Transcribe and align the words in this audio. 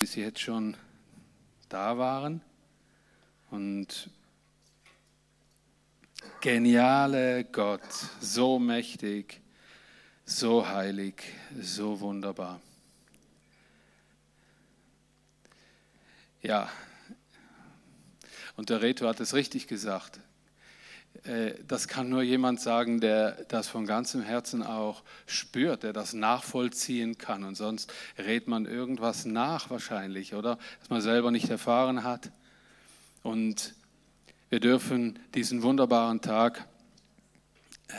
bis 0.00 0.12
sie 0.12 0.22
jetzt 0.22 0.40
schon 0.40 0.78
da 1.68 1.98
waren. 1.98 2.40
Und 3.50 4.08
geniale 6.40 7.44
Gott, 7.44 7.82
so 8.18 8.58
mächtig, 8.58 9.42
so 10.24 10.66
heilig, 10.66 11.22
so 11.60 12.00
wunderbar. 12.00 12.62
Ja, 16.40 16.70
und 18.56 18.70
der 18.70 18.80
Reto 18.80 19.06
hat 19.06 19.20
es 19.20 19.34
richtig 19.34 19.66
gesagt. 19.66 20.18
Äh, 21.24 21.54
das 21.66 21.88
kann 21.88 22.08
nur 22.08 22.22
jemand 22.22 22.60
sagen, 22.60 23.00
der 23.00 23.44
das 23.48 23.68
von 23.68 23.86
ganzem 23.86 24.22
Herzen 24.22 24.62
auch 24.62 25.02
spürt, 25.26 25.82
der 25.82 25.92
das 25.92 26.12
nachvollziehen 26.12 27.18
kann. 27.18 27.44
Und 27.44 27.56
sonst 27.56 27.92
redet 28.18 28.48
man 28.48 28.66
irgendwas 28.66 29.24
nach 29.24 29.70
wahrscheinlich, 29.70 30.34
oder? 30.34 30.58
Das 30.80 30.90
man 30.90 31.00
selber 31.00 31.30
nicht 31.30 31.50
erfahren 31.50 32.04
hat. 32.04 32.30
Und 33.22 33.74
wir 34.48 34.60
dürfen 34.60 35.18
diesen 35.34 35.62
wunderbaren 35.62 36.20
Tag 36.20 36.66
äh, 37.88 37.94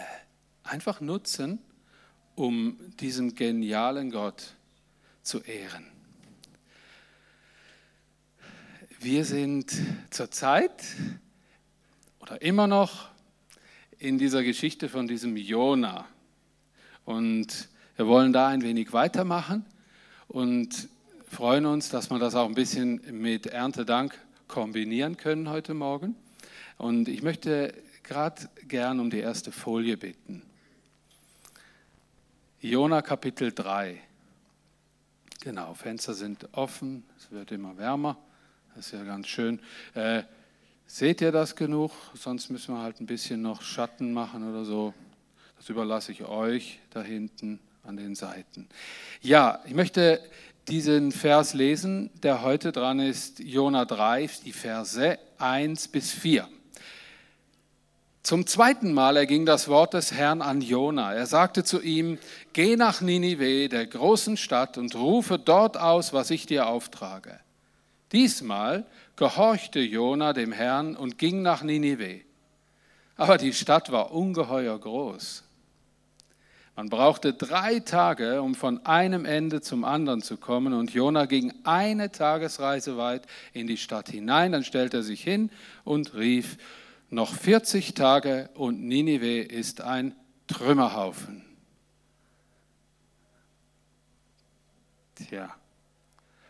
einfach 0.64 1.00
nutzen, 1.00 1.60
um 2.36 2.78
diesen 3.00 3.36
genialen 3.36 4.10
Gott 4.10 4.56
zu 5.22 5.42
ehren. 5.42 5.86
Wir 9.00 9.26
sind 9.26 9.72
zurzeit 10.10 10.84
oder 12.20 12.42
immer 12.42 12.68
noch 12.68 13.11
in 14.02 14.18
dieser 14.18 14.44
Geschichte 14.44 14.90
von 14.90 15.08
diesem 15.08 15.38
Jona. 15.38 16.08
Und 17.06 17.70
wir 17.98 18.08
wollen 18.08 18.34
da 18.34 18.48
ein 18.48 18.64
wenig 18.64 18.94
weitermachen 18.94 19.64
und 20.28 20.90
freuen 21.30 21.68
uns, 21.68 21.90
dass 21.90 22.10
wir 22.10 22.18
das 22.18 22.34
auch 22.34 22.48
ein 22.48 22.56
bisschen 22.56 23.00
mit 23.12 23.46
Erntedank 23.46 24.18
kombinieren 24.48 25.18
können 25.18 25.50
heute 25.50 25.76
Morgen. 25.76 26.16
Und 26.80 27.10
ich 27.10 27.22
möchte 27.22 27.76
gerade 28.02 28.50
gern 28.68 29.00
um 29.00 29.12
die 29.12 29.20
erste 29.20 29.52
Folie 29.52 29.98
bitten. 29.98 30.42
Jona 32.60 33.04
Kapitel 33.04 33.52
3. 33.52 34.02
Genau, 35.44 35.76
Fenster 35.76 36.16
sind 36.16 36.50
offen, 36.54 37.04
es 37.18 37.30
wird 37.30 37.52
immer 37.52 37.78
wärmer. 37.78 38.18
Das 38.76 38.88
ist 38.88 38.94
ja 38.94 39.04
ganz 39.04 39.28
schön. 39.28 39.60
Äh, 39.94 40.24
Seht 40.88 41.22
ihr 41.22 41.32
das 41.32 41.56
genug? 41.56 41.92
Sonst 42.14 42.50
müssen 42.50 42.76
wir 42.76 42.82
halt 42.82 43.00
ein 43.00 43.06
bisschen 43.06 43.42
noch 43.42 43.62
Schatten 43.62 44.14
machen 44.14 44.50
oder 44.50 44.66
so. 44.66 44.94
Das 45.58 45.70
überlasse 45.70 46.12
ich 46.12 46.24
euch 46.24 46.80
da 46.90 47.02
hinten 47.02 47.60
an 47.84 47.98
den 47.98 48.16
Seiten. 48.16 48.68
Ja, 49.22 49.62
ich 49.66 49.74
möchte 49.74 50.22
diesen 50.68 51.12
Vers 51.12 51.54
lesen, 51.54 52.10
der 52.22 52.42
heute 52.42 52.72
dran 52.72 53.00
ist, 53.00 53.40
Jona 53.40 53.86
3, 53.86 54.30
die 54.46 54.54
Verse 54.54 55.18
1 55.38 55.88
bis 55.88 56.12
4. 56.12 56.48
Zum 58.24 58.46
zweiten 58.46 58.94
Mal 58.94 59.18
erging 59.18 59.48
das 59.48 59.68
Wort 59.68 59.96
des 59.96 60.12
Herrn 60.14 60.44
an 60.44 60.62
Jona. 60.62 61.14
Er 61.14 61.26
sagte 61.26 61.64
zu 61.64 61.82
ihm, 61.82 62.20
geh 62.54 62.76
nach 62.76 63.02
Ninive, 63.02 63.68
der 63.68 63.88
großen 63.88 64.38
Stadt, 64.38 64.78
und 64.78 64.96
rufe 64.96 65.40
dort 65.40 65.76
aus, 65.78 66.14
was 66.14 66.30
ich 66.30 66.46
dir 66.46 66.68
auftrage. 66.68 67.40
Diesmal 68.12 68.86
gehorchte 69.16 69.80
Jona 69.80 70.34
dem 70.34 70.52
Herrn 70.52 70.96
und 70.96 71.18
ging 71.18 71.42
nach 71.42 71.64
Ninive. 71.64 72.22
Aber 73.16 73.38
die 73.38 73.54
Stadt 73.54 73.92
war 73.92 74.12
ungeheuer 74.12 74.78
groß. 74.80 75.44
Man 76.76 76.90
brauchte 76.90 77.34
drei 77.34 77.80
Tage, 77.80 78.42
um 78.42 78.56
von 78.56 78.86
einem 78.86 79.26
Ende 79.26 79.62
zum 79.62 79.84
anderen 79.84 80.22
zu 80.22 80.38
kommen, 80.38 80.74
und 80.74 80.94
Jona 80.94 81.26
ging 81.26 81.54
eine 81.64 82.12
Tagesreise 82.12 82.98
weit 82.98 83.28
in 83.54 83.68
die 83.68 83.78
Stadt 83.78 84.10
hinein. 84.10 84.54
Dann 84.54 84.64
stellte 84.64 84.98
er 84.98 85.04
sich 85.04 85.22
hin 85.22 85.52
und 85.84 86.16
rief: 86.16 86.58
Noch 87.10 87.34
40 87.34 87.94
Tage 87.94 88.50
und 88.56 88.82
Ninive 88.82 89.42
ist 89.42 89.82
ein 89.82 90.16
Trümmerhaufen. 90.48 91.46
Tja, 95.16 95.54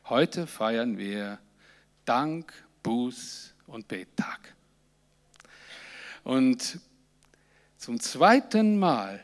heute 0.06 0.48
feiern 0.48 0.98
wir 0.98 1.40
Dank, 2.06 2.54
Buß 2.84 3.54
und 3.68 3.88
Bettag. 3.88 4.56
Und 6.24 6.80
zum 7.78 8.00
zweiten 8.00 8.78
Mal 8.78 9.24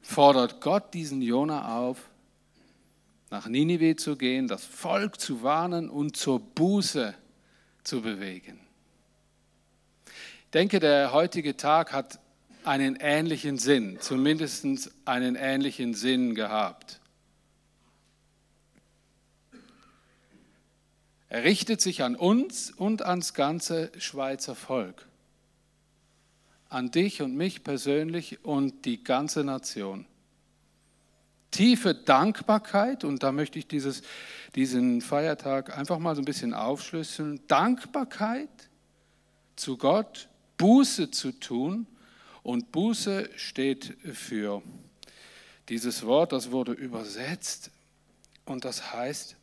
fordert 0.00 0.60
Gott 0.60 0.94
diesen 0.94 1.22
Jona 1.22 1.78
auf, 1.78 2.08
nach 3.30 3.46
Ninive 3.46 3.96
zu 3.96 4.16
gehen, 4.16 4.48
das 4.48 4.64
Volk 4.64 5.20
zu 5.20 5.42
warnen 5.42 5.88
und 5.88 6.16
zur 6.16 6.40
Buße 6.40 7.14
zu 7.84 8.02
bewegen. 8.02 8.60
Ich 10.06 10.50
denke, 10.52 10.80
der 10.80 11.12
heutige 11.12 11.56
Tag 11.56 11.92
hat 11.92 12.18
einen 12.64 12.96
ähnlichen 12.96 13.56
Sinn, 13.56 13.98
zumindest 14.00 14.90
einen 15.04 15.36
ähnlichen 15.36 15.94
Sinn 15.94 16.34
gehabt. 16.34 16.99
Er 21.30 21.44
richtet 21.44 21.80
sich 21.80 22.02
an 22.02 22.16
uns 22.16 22.72
und 22.72 23.02
ans 23.02 23.34
ganze 23.34 23.92
Schweizer 23.98 24.56
Volk, 24.56 25.06
an 26.68 26.90
dich 26.90 27.22
und 27.22 27.36
mich 27.36 27.62
persönlich 27.62 28.44
und 28.44 28.84
die 28.84 29.04
ganze 29.04 29.44
Nation. 29.44 30.06
Tiefe 31.52 31.94
Dankbarkeit, 31.94 33.04
und 33.04 33.22
da 33.22 33.30
möchte 33.30 33.60
ich 33.60 33.68
dieses, 33.68 34.02
diesen 34.56 35.00
Feiertag 35.00 35.76
einfach 35.78 36.00
mal 36.00 36.16
so 36.16 36.22
ein 36.22 36.24
bisschen 36.24 36.52
aufschlüsseln. 36.52 37.40
Dankbarkeit 37.46 38.48
zu 39.54 39.76
Gott, 39.76 40.28
Buße 40.58 41.12
zu 41.12 41.30
tun. 41.32 41.86
Und 42.42 42.72
Buße 42.72 43.30
steht 43.36 43.96
für 44.14 44.62
dieses 45.68 46.04
Wort, 46.06 46.32
das 46.32 46.50
wurde 46.50 46.72
übersetzt 46.72 47.70
und 48.46 48.64
das 48.64 48.92
heißt 48.92 49.36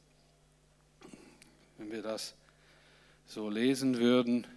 wenn 1.78 1.92
wir 1.92 2.02
das 2.02 2.36
so 3.26 3.50
lesen 3.50 3.98
würden 3.98 4.48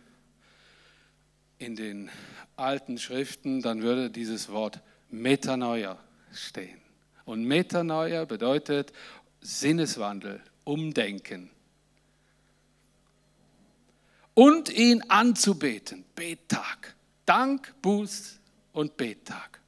in 1.58 1.76
den 1.76 2.10
alten 2.56 2.98
Schriften, 2.98 3.60
dann 3.60 3.82
würde 3.82 4.10
dieses 4.10 4.48
Wort 4.48 4.80
Metanoia 5.10 5.98
stehen. 6.32 6.80
Und 7.24 7.44
Metanoia 7.44 8.24
bedeutet 8.24 8.92
Sinneswandel, 9.40 10.40
Umdenken. 10.64 11.50
Und 14.34 14.70
ihn 14.70 15.02
anzubeten, 15.08 16.04
Bettag. 16.14 16.94
Dank, 17.26 17.74
Buß 17.82 18.38
und 18.72 18.96
Bettag. 18.96 19.60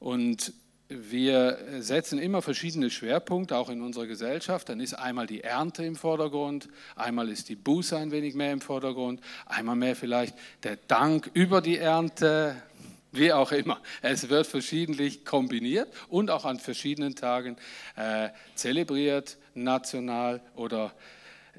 Und 0.00 0.52
wir 0.88 1.58
setzen 1.80 2.18
immer 2.18 2.42
verschiedene 2.42 2.90
Schwerpunkte, 2.90 3.56
auch 3.56 3.70
in 3.70 3.82
unserer 3.82 4.06
Gesellschaft. 4.06 4.68
Dann 4.68 4.80
ist 4.80 4.94
einmal 4.94 5.26
die 5.26 5.42
Ernte 5.42 5.84
im 5.84 5.96
Vordergrund, 5.96 6.68
einmal 6.94 7.28
ist 7.28 7.48
die 7.48 7.56
Buße 7.56 7.96
ein 7.96 8.12
wenig 8.12 8.34
mehr 8.34 8.52
im 8.52 8.60
Vordergrund, 8.60 9.20
einmal 9.46 9.76
mehr 9.76 9.96
vielleicht 9.96 10.36
der 10.62 10.76
Dank 10.76 11.30
über 11.34 11.60
die 11.60 11.78
Ernte, 11.78 12.56
wie 13.10 13.32
auch 13.32 13.50
immer. 13.50 13.80
Es 14.00 14.28
wird 14.28 14.46
verschiedentlich 14.46 15.24
kombiniert 15.24 15.92
und 16.08 16.30
auch 16.30 16.44
an 16.44 16.60
verschiedenen 16.60 17.16
Tagen 17.16 17.56
äh, 17.96 18.28
zelebriert, 18.54 19.38
national 19.54 20.40
oder 20.54 20.92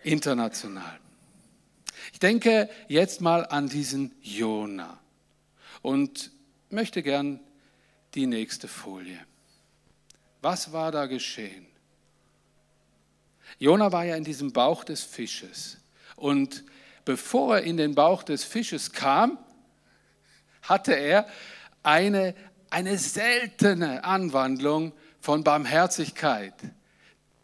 international. 0.04 1.00
Ich 2.14 2.20
denke 2.20 2.70
jetzt 2.88 3.20
mal 3.20 3.46
an 3.46 3.68
diesen 3.68 4.16
Jona 4.22 5.00
und 5.82 6.32
möchte 6.70 7.04
gern 7.04 7.42
die 8.18 8.28
nächste 8.28 8.68
Folie. 8.68 9.20
Was 10.42 10.74
war 10.74 10.92
da 10.92 11.06
geschehen? 11.06 11.68
Jona 13.60 13.92
war 13.92 14.06
ja 14.06 14.16
in 14.16 14.24
diesem 14.24 14.52
Bauch 14.52 14.84
des 14.84 15.04
Fisches. 15.04 15.78
Und 16.16 16.64
bevor 17.06 17.58
er 17.58 17.64
in 17.64 17.78
den 17.78 17.96
Bauch 17.96 18.24
des 18.24 18.44
Fisches 18.44 18.92
kam, 18.92 19.38
hatte 20.64 20.94
er 20.94 21.28
eine, 21.84 22.34
eine 22.72 22.98
seltene 22.98 24.04
Anwandlung 24.04 24.94
von 25.22 25.44
Barmherzigkeit 25.44 26.56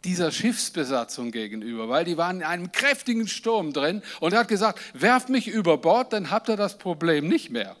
dieser 0.04 0.32
Schiffsbesatzung 0.32 1.30
gegenüber, 1.30 1.88
weil 1.88 2.04
die 2.04 2.18
waren 2.18 2.38
in 2.38 2.42
einem 2.42 2.72
kräftigen 2.72 3.28
Sturm 3.28 3.72
drin 3.72 4.02
und 4.20 4.32
er 4.32 4.40
hat 4.40 4.48
gesagt, 4.48 4.80
werft 4.92 5.28
mich 5.28 5.46
über 5.46 5.78
Bord, 5.78 6.12
dann 6.12 6.30
habt 6.30 6.48
ihr 6.48 6.56
das 6.56 6.78
Problem 6.78 7.28
nicht 7.28 7.50
mehr. 7.50 7.76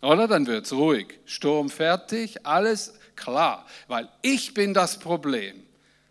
Oder 0.00 0.28
dann 0.28 0.46
wird 0.46 0.66
es 0.66 0.72
ruhig. 0.72 1.18
Sturm 1.24 1.70
fertig, 1.70 2.46
alles 2.46 2.94
klar, 3.16 3.66
weil 3.88 4.08
ich 4.22 4.54
bin 4.54 4.74
das 4.74 4.98
Problem. 4.98 5.62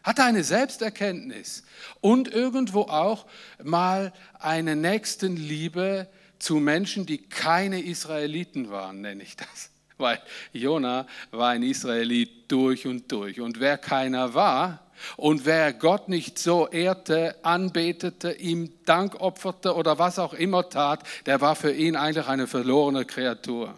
Hat 0.04 0.19
eine 0.19 0.44
Selbsterkenntnis 0.44 1.63
und 2.01 2.30
irgendwo 2.30 2.81
auch 2.84 3.25
mal 3.63 4.13
eine 4.39 4.75
Nächstenliebe 4.75 6.07
zu 6.39 6.57
Menschen, 6.57 7.06
die 7.06 7.18
keine 7.18 7.81
Israeliten 7.81 8.69
waren, 8.69 9.01
nenne 9.01 9.24
ich 9.24 9.36
das. 9.36 9.72
Weil 9.98 10.22
Jona 10.54 11.07
war 11.31 11.50
ein 11.50 11.63
Israelit 11.63 12.51
durch 12.51 12.86
und 12.86 13.12
durch. 13.12 13.42
Und 13.42 13.60
wer 13.60 13.78
keiner 13.78 14.33
war, 14.33 14.87
Und 15.16 15.46
wer 15.46 15.74
Gott 15.74 16.10
nicht 16.10 16.40
so 16.40 16.68
ehrte, 16.68 17.36
anbetete, 17.44 18.34
ihm 18.34 18.72
Dank 18.86 19.20
opferte 19.20 19.76
oder 19.76 20.00
was 20.00 20.20
auch 20.20 20.34
immer 20.34 20.70
tat, 20.70 21.04
der 21.26 21.42
war 21.42 21.56
für 21.56 21.72
ihn 21.72 21.96
eigentlich 21.96 22.28
eine 22.28 22.48
verlorene 22.48 23.06
Kreatur. 23.06 23.78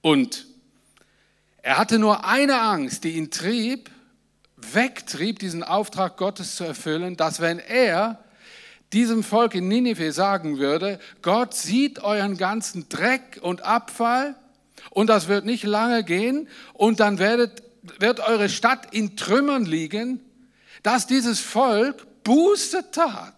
Und 0.00 0.46
er 1.62 1.78
hatte 1.78 1.98
nur 1.98 2.24
eine 2.24 2.60
Angst, 2.60 3.04
die 3.04 3.12
ihn 3.12 3.30
trieb, 3.30 3.90
wegtrieb, 4.56 5.38
diesen 5.38 5.62
Auftrag 5.62 6.16
Gottes 6.16 6.56
zu 6.56 6.64
erfüllen, 6.64 7.16
dass 7.16 7.40
wenn 7.40 7.58
er 7.58 8.18
diesem 8.92 9.22
Volk 9.22 9.54
in 9.54 9.68
Ninive 9.68 10.12
sagen 10.12 10.58
würde, 10.58 10.98
Gott 11.22 11.54
sieht 11.54 12.00
euren 12.02 12.36
ganzen 12.36 12.88
Dreck 12.88 13.38
und 13.40 13.62
Abfall 13.62 14.34
und 14.90 15.06
das 15.08 15.28
wird 15.28 15.44
nicht 15.44 15.64
lange 15.64 16.04
gehen 16.04 16.48
und 16.74 17.00
dann 17.00 17.18
werdet, 17.18 17.62
wird 17.82 18.20
eure 18.20 18.48
Stadt 18.48 18.94
in 18.94 19.16
Trümmern 19.16 19.64
liegen, 19.64 20.20
dass 20.82 21.06
dieses 21.06 21.40
Volk 21.40 22.06
Buße 22.24 22.90
tat. 22.90 23.34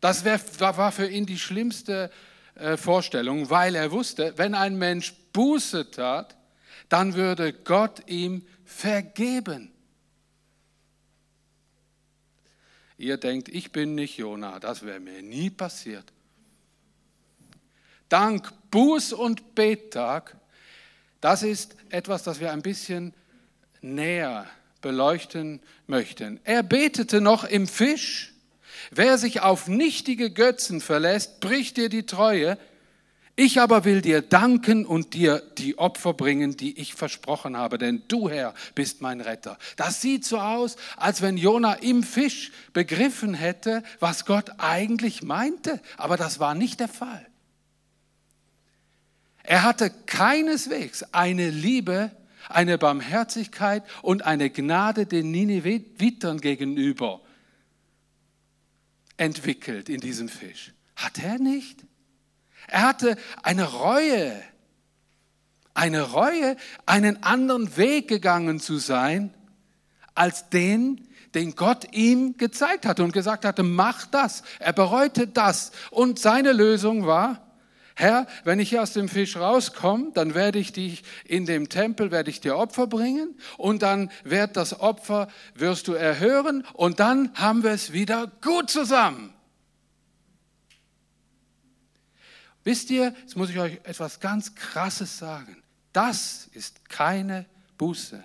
Das 0.00 0.24
war 0.24 0.92
für 0.92 1.06
ihn 1.06 1.26
die 1.26 1.38
schlimmste 1.38 2.10
äh, 2.54 2.76
Vorstellung, 2.76 3.50
weil 3.50 3.74
er 3.74 3.90
wusste, 3.90 4.34
wenn 4.36 4.54
ein 4.54 4.76
Mensch 4.76 5.14
Buße 5.32 5.90
tat, 5.90 6.36
dann 6.88 7.14
würde 7.14 7.52
Gott 7.52 8.08
ihm 8.08 8.44
vergeben. 8.64 9.70
Ihr 12.96 13.16
denkt, 13.16 13.48
ich 13.48 13.72
bin 13.72 13.94
nicht 13.94 14.18
Jona, 14.18 14.58
das 14.58 14.84
wäre 14.84 15.00
mir 15.00 15.22
nie 15.22 15.48
passiert. 15.48 16.12
Dank 18.08 18.52
Buß- 18.70 19.14
und 19.14 19.54
Bettag, 19.54 20.36
das 21.20 21.42
ist 21.42 21.76
etwas, 21.90 22.22
das 22.22 22.40
wir 22.40 22.52
ein 22.52 22.62
bisschen 22.62 23.12
näher 23.82 24.46
beleuchten 24.80 25.60
möchten. 25.86 26.40
Er 26.44 26.62
betete 26.62 27.20
noch 27.20 27.44
im 27.44 27.66
Fisch. 27.66 28.32
Wer 28.90 29.18
sich 29.18 29.42
auf 29.42 29.68
nichtige 29.68 30.30
Götzen 30.30 30.80
verlässt, 30.80 31.40
bricht 31.40 31.76
dir 31.76 31.88
die 31.88 32.06
Treue. 32.06 32.58
Ich 33.36 33.60
aber 33.60 33.84
will 33.84 34.02
dir 34.02 34.20
danken 34.20 34.84
und 34.84 35.14
dir 35.14 35.42
die 35.56 35.78
Opfer 35.78 36.12
bringen, 36.12 36.56
die 36.56 36.78
ich 36.78 36.94
versprochen 36.94 37.56
habe, 37.56 37.78
denn 37.78 38.02
du, 38.08 38.28
Herr, 38.28 38.54
bist 38.74 39.00
mein 39.00 39.20
Retter. 39.20 39.56
Das 39.76 40.00
sieht 40.00 40.24
so 40.24 40.38
aus, 40.38 40.76
als 40.96 41.22
wenn 41.22 41.36
Jona 41.36 41.74
im 41.74 42.02
Fisch 42.02 42.52
begriffen 42.72 43.32
hätte, 43.34 43.82
was 43.98 44.26
Gott 44.26 44.50
eigentlich 44.58 45.22
meinte, 45.22 45.80
aber 45.96 46.16
das 46.16 46.38
war 46.38 46.54
nicht 46.54 46.80
der 46.80 46.88
Fall. 46.88 47.29
Er 49.50 49.64
hatte 49.64 49.90
keineswegs 50.06 51.02
eine 51.10 51.50
Liebe, 51.50 52.12
eine 52.48 52.78
Barmherzigkeit 52.78 53.82
und 54.00 54.24
eine 54.24 54.48
Gnade 54.48 55.06
den 55.06 55.32
Ninevitern 55.32 56.40
gegenüber 56.40 57.20
entwickelt 59.16 59.88
in 59.88 60.00
diesem 60.00 60.28
Fisch. 60.28 60.72
Hat 60.94 61.18
er 61.18 61.40
nicht? 61.40 61.84
Er 62.68 62.82
hatte 62.82 63.16
eine 63.42 63.64
Reue, 63.64 64.40
eine 65.74 66.02
Reue, 66.02 66.56
einen 66.86 67.20
anderen 67.24 67.76
Weg 67.76 68.06
gegangen 68.06 68.60
zu 68.60 68.78
sein, 68.78 69.34
als 70.14 70.48
den, 70.50 71.08
den 71.34 71.56
Gott 71.56 71.92
ihm 71.92 72.36
gezeigt 72.36 72.86
hatte 72.86 73.02
und 73.02 73.12
gesagt 73.12 73.44
hatte, 73.44 73.64
mach 73.64 74.06
das. 74.06 74.44
Er 74.60 74.72
bereute 74.72 75.26
das. 75.26 75.72
Und 75.90 76.20
seine 76.20 76.52
Lösung 76.52 77.04
war, 77.04 77.49
Herr, 78.00 78.26
wenn 78.44 78.60
ich 78.60 78.78
aus 78.78 78.94
dem 78.94 79.10
Fisch 79.10 79.36
rauskomme, 79.36 80.12
dann 80.14 80.32
werde 80.34 80.58
ich 80.58 80.72
dich 80.72 81.04
in 81.26 81.44
dem 81.44 81.68
Tempel, 81.68 82.10
werde 82.10 82.30
ich 82.30 82.40
dir 82.40 82.56
Opfer 82.56 82.86
bringen 82.86 83.38
und 83.58 83.82
dann 83.82 84.10
wird 84.24 84.56
das 84.56 84.80
Opfer, 84.80 85.28
wirst 85.54 85.86
du 85.86 85.92
erhören 85.92 86.66
und 86.72 86.98
dann 86.98 87.30
haben 87.34 87.62
wir 87.62 87.72
es 87.72 87.92
wieder 87.92 88.32
gut 88.40 88.70
zusammen. 88.70 89.34
Wisst 92.64 92.88
ihr, 92.90 93.14
jetzt 93.20 93.36
muss 93.36 93.50
ich 93.50 93.58
euch 93.58 93.80
etwas 93.84 94.18
ganz 94.18 94.54
Krasses 94.54 95.18
sagen. 95.18 95.62
Das 95.92 96.48
ist 96.52 96.88
keine 96.88 97.44
Buße. 97.76 98.24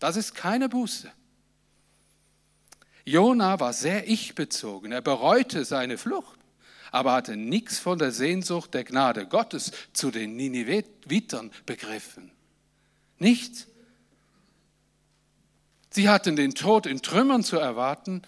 Das 0.00 0.16
ist 0.16 0.34
keine 0.34 0.68
Buße. 0.68 1.08
Jona 3.04 3.60
war 3.60 3.72
sehr 3.72 4.08
ich-bezogen. 4.08 4.90
Er 4.90 5.02
bereute 5.02 5.64
seine 5.64 5.98
Flucht, 5.98 6.38
aber 6.94 7.12
hatte 7.12 7.36
nichts 7.36 7.80
von 7.80 7.98
der 7.98 8.12
Sehnsucht 8.12 8.72
der 8.72 8.84
Gnade 8.84 9.26
Gottes 9.26 9.72
zu 9.92 10.12
den 10.12 10.36
Ninevitern 10.36 11.50
begriffen. 11.66 12.30
Nichts. 13.18 13.66
Sie 15.90 16.08
hatten 16.08 16.36
den 16.36 16.54
Tod 16.54 16.86
in 16.86 17.02
Trümmern 17.02 17.42
zu 17.42 17.56
erwarten, 17.56 18.22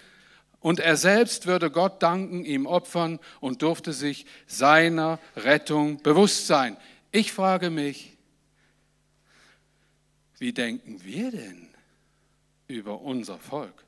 und 0.58 0.80
er 0.80 0.96
selbst 0.96 1.46
würde 1.46 1.70
Gott 1.70 2.02
danken, 2.02 2.44
ihm 2.44 2.66
opfern 2.66 3.20
und 3.38 3.62
durfte 3.62 3.92
sich 3.92 4.26
seiner 4.48 5.20
Rettung 5.36 6.02
bewusst 6.02 6.48
sein. 6.48 6.76
Ich 7.12 7.30
frage 7.32 7.70
mich, 7.70 8.16
wie 10.38 10.52
denken 10.52 11.04
wir 11.04 11.30
denn 11.30 11.69
über 12.66 13.00
unser 13.00 13.38
Volk? 13.38 13.84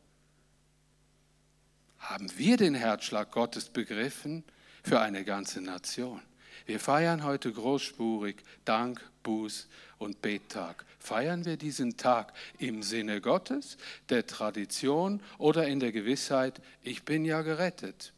Haben 1.99 2.31
wir 2.37 2.57
den 2.57 2.77
Herzschlag 2.77 3.33
Gottes 3.33 3.71
begriffen 3.71 4.45
für 4.89 5.01
eine 5.01 5.23
ganze 5.23 5.61
Nation? 5.61 6.23
Wir 6.65 6.81
feiern 6.81 7.23
heute 7.23 7.53
großspurig 7.53 8.37
Dank, 8.65 9.03
Buß 9.23 9.69
und 9.99 10.23
Bettag. 10.23 10.87
Feiern 10.99 11.45
wir 11.45 11.59
diesen 11.59 11.99
Tag 11.99 12.33
im 12.59 12.83
Sinne 12.83 13.21
Gottes, 13.21 13.77
der 14.09 14.27
Tradition 14.27 15.21
oder 15.37 15.67
in 15.69 15.79
der 15.79 15.93
Gewissheit, 15.93 16.63
ich 16.83 17.03
bin 17.03 17.27
ja 17.27 17.43
gerettet? 17.43 18.15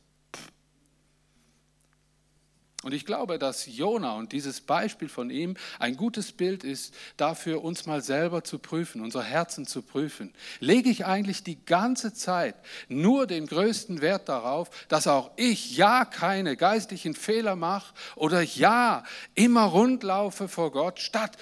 Und 2.82 2.94
ich 2.94 3.04
glaube, 3.04 3.38
dass 3.38 3.66
Jona 3.66 4.16
und 4.16 4.32
dieses 4.32 4.62
Beispiel 4.62 5.10
von 5.10 5.28
ihm 5.28 5.54
ein 5.78 5.98
gutes 5.98 6.32
Bild 6.32 6.64
ist 6.64 6.94
dafür, 7.18 7.62
uns 7.62 7.84
mal 7.84 8.00
selber 8.00 8.42
zu 8.42 8.58
prüfen, 8.58 9.02
unser 9.02 9.22
Herzen 9.22 9.66
zu 9.66 9.82
prüfen. 9.82 10.32
Lege 10.60 10.88
ich 10.88 11.04
eigentlich 11.04 11.42
die 11.42 11.62
ganze 11.62 12.14
Zeit 12.14 12.54
nur 12.88 13.26
den 13.26 13.46
größten 13.46 14.00
Wert 14.00 14.30
darauf, 14.30 14.70
dass 14.88 15.06
auch 15.06 15.30
ich 15.36 15.76
ja 15.76 16.06
keine 16.06 16.56
geistlichen 16.56 17.12
Fehler 17.12 17.54
mache 17.54 17.92
oder 18.16 18.40
ja 18.40 19.04
immer 19.34 19.64
rundlaufe 19.64 20.48
vor 20.48 20.72
Gott, 20.72 21.00
statt 21.00 21.36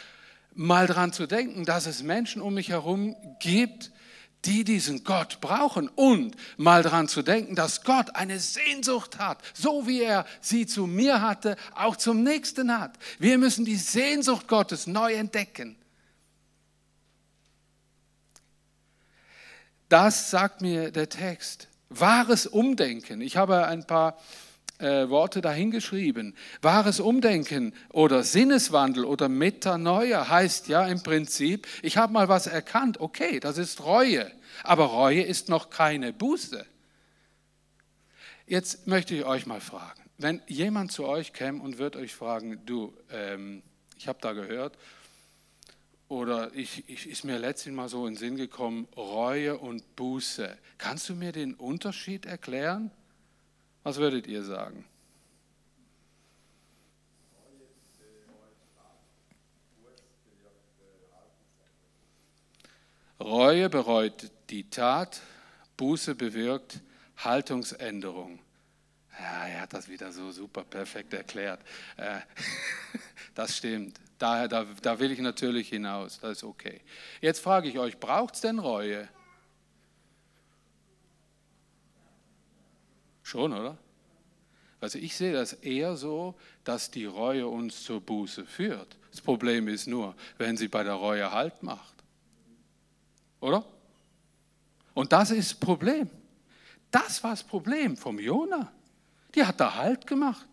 mal 0.55 0.89
daran 0.89 1.13
zu 1.13 1.29
denken, 1.29 1.65
dass 1.65 1.87
es 1.87 2.03
Menschen 2.03 2.43
um 2.43 2.55
mich 2.55 2.71
herum 2.71 3.15
gibt, 3.39 3.93
die 4.45 4.65
diesen 4.65 5.05
Gott 5.05 5.41
brauchen 5.41 5.89
und 5.89 6.37
mal 6.57 6.83
daran 6.83 7.09
zu 7.09 7.23
denken, 7.23 7.55
dass 7.55 7.83
Gott 7.83 8.15
eine 8.15 8.39
Sehnsucht 8.39 9.19
hat, 9.19 9.43
so 9.53 9.87
wie 9.87 10.03
er 10.03 10.25
sie 10.41 10.67
zu 10.67 10.87
mir 10.87 11.21
hatte, 11.21 11.57
auch 11.75 11.97
zum 11.97 12.23
Nächsten 12.23 12.79
hat. 12.79 12.97
Wir 13.19 13.39
müssen 13.39 13.65
die 13.65 13.77
Sehnsucht 13.77 14.47
Gottes 14.49 14.87
neu 14.87 15.15
entdecken. 15.15 15.77
Das 19.89 20.31
sagt 20.31 20.61
mir 20.61 20.91
der 20.91 21.09
Text. 21.09 21.69
Wahres 21.89 22.47
Umdenken. 22.47 23.23
Ich 23.23 23.37
habe 23.37 23.67
ein 23.67 23.87
paar 23.87 24.19
äh, 24.79 25.09
Worte 25.09 25.41
dahingeschrieben. 25.41 26.35
Wahres 26.63 27.01
Umdenken 27.01 27.75
oder 27.91 28.23
Sinneswandel 28.23 29.05
oder 29.05 29.29
Metanoia 29.29 30.29
heißt 30.29 30.69
ja 30.69 30.87
im 30.87 31.03
Prinzip, 31.03 31.67
ich 31.83 31.97
habe 31.97 32.13
mal 32.13 32.29
was 32.29 32.47
erkannt, 32.47 33.01
okay, 33.01 33.41
das 33.41 33.59
ist 33.59 33.85
Reue, 33.85 34.31
aber 34.63 34.87
Reue 34.87 35.23
ist 35.23 35.49
noch 35.49 35.71
keine 35.71 36.13
Buße. 36.13 36.65
Jetzt 38.47 38.87
möchte 38.87 39.15
ich 39.15 39.25
euch 39.25 39.47
mal 39.47 39.61
fragen, 39.61 40.03
wenn 40.17 40.41
jemand 40.47 40.93
zu 40.93 41.07
euch 41.07 41.33
käme 41.33 41.63
und 41.63 41.79
wird 41.79 41.97
euch 41.97 42.15
fragen, 42.15 42.65
du, 42.65 42.95
ähm, 43.11 43.63
ich 43.97 44.09
habe 44.09 44.19
da 44.23 44.33
gehört, 44.33 44.79
oder 46.09 46.55
ich, 46.55 46.89
ich, 46.89 47.07
ist 47.07 47.25
mir 47.25 47.39
letztens 47.39 47.77
mal 47.77 47.89
so 47.91 48.07
in 48.07 48.15
den 48.15 48.19
Sinn 48.19 48.37
gekommen, 48.37 48.89
Reue 48.97 49.59
und 49.59 49.95
Buße. 49.97 50.57
Kannst 50.79 51.09
du 51.11 51.15
mir 51.15 51.33
den 51.33 51.53
Unterschied 51.55 52.25
erklären? 52.25 52.91
Was 53.89 53.97
würdet 53.97 54.27
ihr 54.27 54.45
sagen? 54.45 54.85
Reue 63.19 63.71
bereut 63.71 64.31
die 64.51 64.69
Tat, 64.69 65.23
Buße 65.79 66.15
bewirkt 66.17 66.83
Haltungsänderung. 67.17 68.41
Ja, 69.19 69.47
er 69.47 69.61
hat 69.63 69.73
das 69.73 69.89
wieder 69.89 70.13
so 70.13 70.33
super 70.33 70.65
perfekt 70.65 71.15
erklärt. 71.15 71.63
Äh, 71.97 72.21
das 73.35 73.57
stimmt. 73.57 73.99
Daher, 74.19 74.49
da, 74.49 74.67
da 74.83 74.99
will 74.99 75.13
ich 75.13 75.21
natürlich 75.21 75.71
hinaus. 75.71 76.21
Das 76.21 76.33
ist 76.33 76.45
okay. 76.45 76.83
Jetzt 77.23 77.41
frage 77.41 77.71
ich 77.71 77.79
euch, 77.79 77.99
braucht 77.99 78.35
es 78.35 78.43
denn 78.43 78.59
Reue? 78.59 79.09
Schon, 83.29 83.53
oder? 83.53 83.77
Also 84.81 84.99
ich 84.99 85.15
sehe 85.15 85.35
das 85.35 85.53
eher 85.53 85.97
so, 85.97 86.35
dass 86.65 86.91
die 86.91 87.05
Reue 87.05 87.47
uns 87.47 87.85
zur 87.85 88.01
Buße 88.01 88.47
führt. 88.47 88.97
Das 89.11 89.21
Problem 89.21 89.69
ist 89.69 89.87
nur, 89.87 90.15
wenn 90.39 90.57
sie 90.57 90.69
bei 90.69 90.83
der 90.83 90.95
Reue 90.95 91.31
Halt 91.31 91.63
macht. 91.63 91.93
oder? 93.41 93.67
Und 94.95 95.13
das 95.13 95.31
ist 95.31 95.51
das 95.51 95.61
Problem. 95.61 96.09
Das 96.91 97.23
war 97.23 97.33
das 97.33 97.45
Problem 97.45 97.99
vom 97.99 98.19
Jona. 98.19 98.73
Die 99.35 99.45
hat 99.45 99.61
da 99.61 99.75
Halt 99.75 100.07
gemacht. 100.07 100.49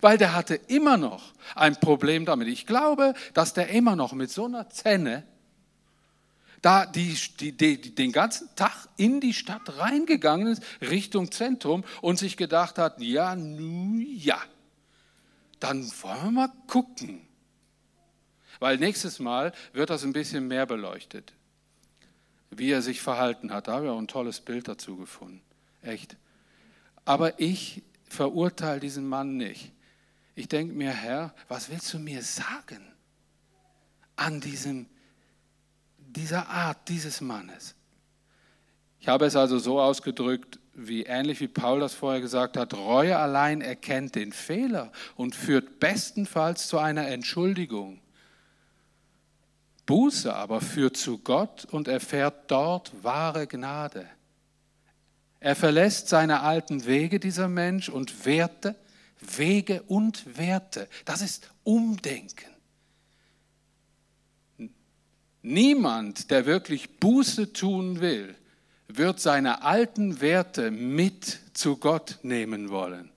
Weil 0.00 0.16
der 0.16 0.32
hatte 0.32 0.54
immer 0.54 0.96
noch 0.96 1.32
ein 1.56 1.74
Problem 1.80 2.24
damit. 2.24 2.46
Ich 2.46 2.66
glaube, 2.66 3.14
dass 3.34 3.52
der 3.52 3.70
immer 3.70 3.96
noch 3.96 4.12
mit 4.12 4.30
so 4.30 4.44
einer 4.44 4.70
Zenne 4.70 5.24
da 6.66 6.84
die, 6.84 7.16
die, 7.38 7.52
die, 7.52 7.94
den 7.94 8.10
ganzen 8.10 8.48
Tag 8.56 8.88
in 8.96 9.20
die 9.20 9.34
Stadt 9.34 9.78
reingegangen 9.78 10.48
ist, 10.48 10.64
Richtung 10.80 11.30
Zentrum 11.30 11.84
und 12.02 12.18
sich 12.18 12.36
gedacht 12.36 12.76
hat, 12.76 13.00
ja, 13.00 13.36
nu 13.36 14.00
ja, 14.00 14.42
dann 15.60 15.88
wollen 16.02 16.24
wir 16.24 16.30
mal 16.32 16.52
gucken. 16.66 17.20
Weil 18.58 18.78
nächstes 18.78 19.20
Mal 19.20 19.52
wird 19.74 19.90
das 19.90 20.02
ein 20.02 20.12
bisschen 20.12 20.48
mehr 20.48 20.66
beleuchtet, 20.66 21.34
wie 22.50 22.72
er 22.72 22.82
sich 22.82 23.00
verhalten 23.00 23.52
hat. 23.52 23.68
Da 23.68 23.74
habe 23.74 23.84
ich 23.86 23.92
auch 23.92 23.98
ein 23.98 24.08
tolles 24.08 24.40
Bild 24.40 24.66
dazu 24.66 24.96
gefunden. 24.96 25.42
Echt. 25.82 26.16
Aber 27.04 27.38
ich 27.38 27.84
verurteile 28.08 28.80
diesen 28.80 29.08
Mann 29.08 29.36
nicht. 29.36 29.70
Ich 30.34 30.48
denke 30.48 30.74
mir, 30.74 30.90
Herr, 30.90 31.32
was 31.46 31.70
willst 31.70 31.94
du 31.94 32.00
mir 32.00 32.24
sagen 32.24 32.84
an 34.16 34.40
diesem, 34.40 34.86
dieser 36.16 36.48
Art 36.48 36.88
dieses 36.88 37.20
Mannes? 37.20 37.74
Ich 38.98 39.08
habe 39.08 39.26
es 39.26 39.36
also 39.36 39.58
so 39.58 39.80
ausgedrückt, 39.80 40.58
wie 40.74 41.04
ähnlich 41.04 41.40
wie 41.40 41.48
Paul 41.48 41.80
das 41.80 41.94
vorher 41.94 42.20
gesagt 42.20 42.56
hat, 42.56 42.74
Reue 42.74 43.16
allein 43.16 43.60
erkennt 43.60 44.14
den 44.14 44.32
Fehler 44.32 44.92
und 45.14 45.34
führt 45.34 45.80
bestenfalls 45.80 46.68
zu 46.68 46.78
einer 46.78 47.08
Entschuldigung. 47.08 48.00
Buße 49.86 50.34
aber 50.34 50.60
führt 50.60 50.96
zu 50.96 51.18
Gott 51.18 51.64
und 51.66 51.88
erfährt 51.88 52.50
dort 52.50 52.92
wahre 53.04 53.46
Gnade. 53.46 54.06
Er 55.38 55.54
verlässt 55.54 56.08
seine 56.08 56.40
alten 56.40 56.86
Wege, 56.86 57.20
dieser 57.20 57.48
Mensch, 57.48 57.88
und 57.88 58.26
Werte, 58.26 58.74
Wege 59.20 59.82
und 59.84 60.36
Werte. 60.36 60.88
Das 61.04 61.22
ist 61.22 61.50
Umdenken. 61.62 62.55
Niemand, 65.48 66.32
der 66.32 66.44
wirklich 66.44 66.98
Buße 66.98 67.52
tun 67.52 68.00
will, 68.00 68.34
wird 68.88 69.20
seine 69.20 69.62
alten 69.62 70.20
Werte 70.20 70.72
mit 70.72 71.38
zu 71.52 71.76
Gott 71.76 72.18
nehmen 72.24 72.68
wollen, 72.68 73.12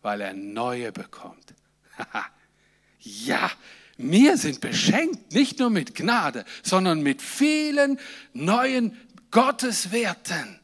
weil 0.00 0.20
er 0.20 0.32
neue 0.32 0.92
bekommt. 0.92 1.54
ja, 3.00 3.50
wir 3.96 4.36
sind 4.36 4.60
beschenkt 4.60 5.32
nicht 5.32 5.58
nur 5.58 5.70
mit 5.70 5.96
Gnade, 5.96 6.44
sondern 6.62 7.02
mit 7.02 7.20
vielen 7.20 7.98
neuen 8.32 8.96
Gotteswerten. 9.32 10.60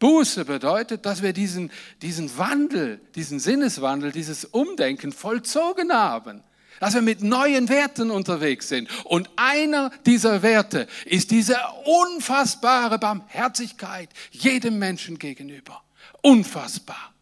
Buße 0.00 0.46
bedeutet, 0.46 1.06
dass 1.06 1.22
wir 1.22 1.32
diesen, 1.32 1.70
diesen 2.02 2.36
Wandel, 2.38 3.00
diesen 3.14 3.38
Sinneswandel, 3.38 4.10
dieses 4.10 4.46
Umdenken 4.46 5.12
vollzogen 5.12 5.92
haben. 5.92 6.42
Dass 6.80 6.94
wir 6.94 7.02
mit 7.02 7.22
neuen 7.22 7.68
Werten 7.68 8.10
unterwegs 8.10 8.68
sind. 8.68 8.88
Und 9.04 9.30
einer 9.36 9.90
dieser 10.06 10.42
Werte 10.42 10.86
ist 11.04 11.30
diese 11.30 11.56
unfassbare 11.84 12.98
Barmherzigkeit 12.98 14.08
jedem 14.30 14.78
Menschen 14.78 15.18
gegenüber. 15.18 15.82
Unfassbar. 16.22 17.14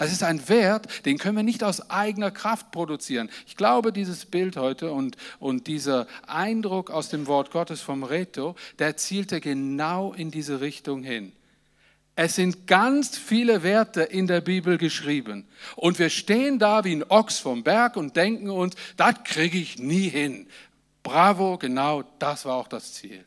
Es 0.00 0.12
ist 0.12 0.22
ein 0.22 0.48
Wert, 0.48 1.04
den 1.06 1.18
können 1.18 1.36
wir 1.36 1.42
nicht 1.42 1.64
aus 1.64 1.90
eigener 1.90 2.30
Kraft 2.30 2.70
produzieren. 2.70 3.28
Ich 3.48 3.56
glaube, 3.56 3.92
dieses 3.92 4.26
Bild 4.26 4.56
heute 4.56 4.92
und, 4.92 5.16
und 5.40 5.66
dieser 5.66 6.06
Eindruck 6.26 6.90
aus 6.90 7.08
dem 7.08 7.26
Wort 7.26 7.50
Gottes 7.50 7.80
vom 7.80 8.04
Reto, 8.04 8.54
der 8.78 8.96
zielte 8.96 9.40
genau 9.40 10.12
in 10.12 10.30
diese 10.30 10.60
Richtung 10.60 11.02
hin. 11.02 11.32
Es 12.20 12.34
sind 12.34 12.66
ganz 12.66 13.16
viele 13.16 13.62
Werte 13.62 14.02
in 14.02 14.26
der 14.26 14.40
Bibel 14.40 14.76
geschrieben. 14.76 15.46
Und 15.76 16.00
wir 16.00 16.10
stehen 16.10 16.58
da 16.58 16.82
wie 16.82 16.96
ein 16.96 17.08
Ochs 17.08 17.38
vom 17.38 17.62
Berg 17.62 17.96
und 17.96 18.16
denken 18.16 18.50
uns, 18.50 18.74
das 18.96 19.14
kriege 19.22 19.56
ich 19.56 19.78
nie 19.78 20.08
hin. 20.08 20.48
Bravo, 21.04 21.58
genau 21.58 22.02
das 22.18 22.44
war 22.44 22.56
auch 22.56 22.66
das 22.66 22.94
Ziel. 22.94 23.24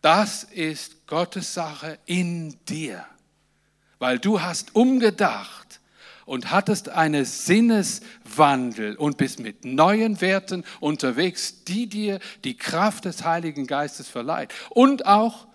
Das 0.00 0.44
ist 0.44 1.06
Gottes 1.06 1.52
Sache 1.52 1.98
in 2.06 2.56
dir, 2.66 3.04
weil 3.98 4.18
du 4.18 4.40
hast 4.40 4.74
umgedacht 4.74 5.80
und 6.24 6.50
hattest 6.50 6.88
einen 6.88 7.26
Sinneswandel 7.26 8.96
und 8.96 9.18
bist 9.18 9.38
mit 9.38 9.66
neuen 9.66 10.22
Werten 10.22 10.64
unterwegs, 10.80 11.62
die 11.64 11.90
dir 11.90 12.20
die 12.42 12.56
Kraft 12.56 13.04
des 13.04 13.22
Heiligen 13.22 13.66
Geistes 13.66 14.08
verleiht 14.08 14.54
und 14.70 15.04
auch 15.04 15.49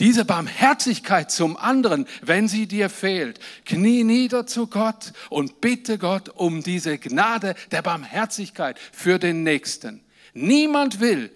diese 0.00 0.24
Barmherzigkeit 0.24 1.30
zum 1.30 1.56
anderen, 1.56 2.06
wenn 2.22 2.48
sie 2.48 2.66
dir 2.66 2.88
fehlt, 2.88 3.38
knie 3.66 4.02
nieder 4.02 4.46
zu 4.46 4.66
Gott 4.66 5.12
und 5.28 5.60
bitte 5.60 5.98
Gott 5.98 6.30
um 6.30 6.62
diese 6.62 6.98
Gnade 6.98 7.54
der 7.70 7.82
Barmherzigkeit 7.82 8.78
für 8.92 9.18
den 9.18 9.42
Nächsten. 9.42 10.02
Niemand 10.32 11.00
will 11.00 11.30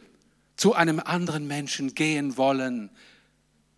zu 0.57 0.75
einem 0.75 0.99
anderen 0.99 1.47
Menschen 1.47 1.95
gehen 1.95 2.37
wollen, 2.37 2.91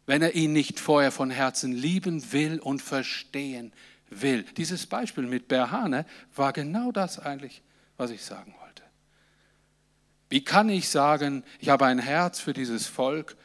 wenn 0.07 0.23
er 0.23 0.35
ihn 0.35 0.52
nicht 0.52 0.78
vorher 0.78 1.11
von 1.11 1.31
Herzen 1.31 1.73
lieben 1.73 2.33
will 2.33 2.61
und 2.61 2.81
verstehen 2.81 3.73
will. 4.09 4.45
Dieses 4.57 4.87
Beispiel 4.87 5.25
mit 5.25 5.49
Berhane 5.49 6.07
war 6.35 6.52
genau 6.52 6.93
das 6.93 7.19
eigentlich, 7.19 7.62
was 7.97 8.11
ich 8.11 8.23
sagen 8.23 8.55
wollte. 8.61 8.85
Wie 10.28 10.45
kann 10.45 10.69
ich 10.69 10.88
sagen, 10.88 11.43
ich 11.59 11.71
habe 11.71 11.87
ein 11.87 11.99
Herz 11.99 12.38
für 12.38 12.52
dieses 12.52 12.87
Volk, 12.87 13.37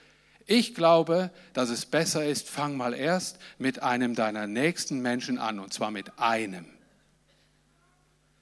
ich 0.52 0.76
glaube, 0.76 1.32
dass 1.54 1.70
es 1.70 1.86
besser 1.86 2.26
ist, 2.26 2.50
fang 2.50 2.76
mal 2.76 2.94
erst 2.94 3.40
mit 3.58 3.82
einem 3.82 4.16
deiner 4.16 4.48
nächsten 4.48 5.02
Menschen 5.02 5.38
an, 5.38 5.60
und 5.60 5.74
zwar 5.74 5.92
mit 5.92 6.20
einem. 6.20 6.66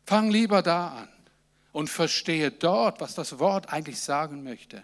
Fang 0.06 0.32
lieber 0.32 0.64
da 0.64 0.88
an 0.90 1.10
und 1.72 1.90
verstehe 1.90 2.50
dort, 2.50 3.00
was 3.00 3.14
das 3.14 3.38
Wort 3.38 3.72
eigentlich 3.72 4.00
sagen 4.00 4.44
möchte, 4.44 4.84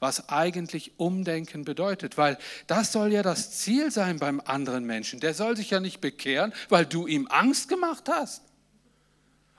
was 0.00 0.28
eigentlich 0.28 0.98
Umdenken 0.98 1.64
bedeutet, 1.64 2.18
weil 2.18 2.36
das 2.66 2.90
soll 2.90 3.12
ja 3.12 3.22
das 3.22 3.52
Ziel 3.52 3.92
sein 3.92 4.18
beim 4.18 4.40
anderen 4.44 4.84
Menschen. 4.84 5.20
Der 5.20 5.34
soll 5.34 5.56
sich 5.56 5.70
ja 5.70 5.78
nicht 5.78 6.00
bekehren, 6.00 6.52
weil 6.68 6.84
du 6.84 7.06
ihm 7.06 7.28
Angst 7.30 7.68
gemacht 7.68 8.08
hast. 8.08 8.42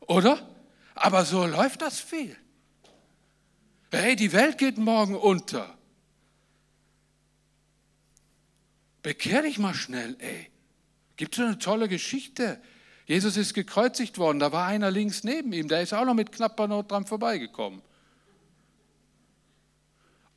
Oder? 0.02 0.46
Aber 0.94 1.24
so 1.24 1.46
läuft 1.46 1.82
das 1.82 2.00
viel. 2.00 2.36
Hey, 3.92 4.18
die 4.18 4.34
Welt 4.34 4.58
geht 4.58 4.78
morgen 4.78 5.16
unter. 5.16 5.74
Bekehr 9.06 9.44
dich 9.44 9.60
mal 9.60 9.76
schnell, 9.76 10.16
ey. 10.18 10.48
Gibt 11.16 11.38
es 11.38 11.46
eine 11.46 11.60
tolle 11.60 11.88
Geschichte. 11.88 12.60
Jesus 13.06 13.38
ist 13.38 13.54
gekreuzigt 13.54 14.18
worden, 14.18 14.40
da 14.40 14.52
war 14.52 14.66
einer 14.66 14.90
links 14.90 15.24
neben 15.24 15.54
ihm, 15.54 15.68
der 15.68 15.84
ist 15.84 15.94
auch 15.94 16.06
noch 16.06 16.16
mit 16.16 16.32
knapper 16.32 16.68
Not 16.68 16.90
dran 16.90 17.06
vorbeigekommen. 17.06 17.84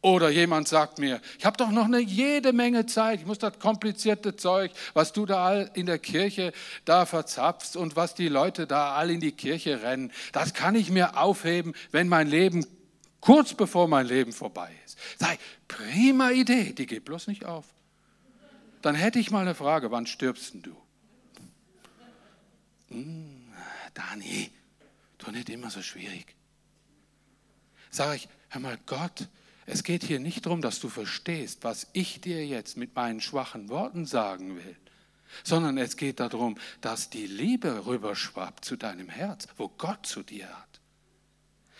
Oder 0.03 0.29
jemand 0.29 0.69
sagt 0.69 0.99
mir, 0.99 1.23
ich 1.39 1.47
habe 1.47 1.57
doch 1.57 1.71
noch 1.71 1.87
eine 1.87 2.01
jede 2.01 2.53
Menge 2.53 2.85
Zeit, 2.85 3.21
ich 3.21 3.27
muss 3.27 3.39
das 3.39 3.59
komplizierte 3.59 4.37
Zeug, 4.37 4.71
was 4.93 5.15
du 5.15 5.25
da 5.25 5.47
all 5.47 5.71
in 5.73 5.87
der 5.87 5.99
Kirche 5.99 6.53
da 6.85 7.07
verzapfst 7.07 7.75
und 7.75 7.97
was 7.97 8.15
die 8.15 8.29
Leute 8.29 8.67
da 8.67 8.93
all 8.93 9.09
in 9.09 9.21
die 9.21 9.33
Kirche 9.33 9.83
rennen, 9.83 10.13
das 10.33 10.53
kann 10.53 10.75
ich 10.75 10.91
mir 10.91 11.17
aufheben, 11.17 11.73
wenn 11.91 12.07
mein 12.07 12.29
Leben, 12.29 12.67
kurz 13.23 13.55
bevor 13.55 13.89
mein 13.89 14.07
Leben 14.07 14.35
vorbei 14.35 14.71
ist. 14.85 14.99
Sei, 15.19 15.39
prima 15.69 16.33
Idee, 16.33 16.75
die 16.75 16.85
geht 16.85 17.07
bloß 17.07 17.29
nicht 17.29 17.47
auf 17.47 17.65
dann 18.83 18.95
hätte 18.95 19.19
ich 19.19 19.31
mal 19.31 19.43
eine 19.43 19.55
Frage, 19.55 19.91
wann 19.91 20.07
stirbst 20.07 20.55
denn 20.55 20.63
du? 20.63 20.77
Hm, 22.89 23.53
Dani, 23.95 24.51
doch 25.19 25.31
nicht 25.31 25.49
immer 25.51 25.71
so 25.71 25.83
schwierig. 25.83 26.35
Sag 27.91 28.17
ich, 28.17 28.29
hör 28.51 28.61
mal, 28.61 28.79
Gott, 28.87 29.29
es 29.67 29.83
geht 29.83 30.05
hier 30.05 30.21
nicht 30.21 30.47
darum, 30.47 30.63
dass 30.63 30.81
du 30.81 30.89
verstehst, 30.89 31.59
was 31.63 31.89
ich 31.93 32.21
dir 32.21 32.47
jetzt 32.47 32.77
mit 32.77 32.95
meinen 32.95 33.21
schwachen 33.21 33.69
Worten 33.69 34.07
sagen 34.07 34.57
will, 34.57 34.77
sondern 35.45 35.77
es 35.77 35.97
geht 35.97 36.21
darum, 36.21 36.57
dass 36.81 37.11
die 37.11 37.27
Liebe 37.27 37.87
rüberschwappt 37.87 38.65
zu 38.65 38.77
deinem 38.77 39.09
Herz, 39.09 39.47
wo 39.57 39.69
Gott 39.69 40.07
zu 40.07 40.23
dir 40.23 40.49
hat. 40.49 40.81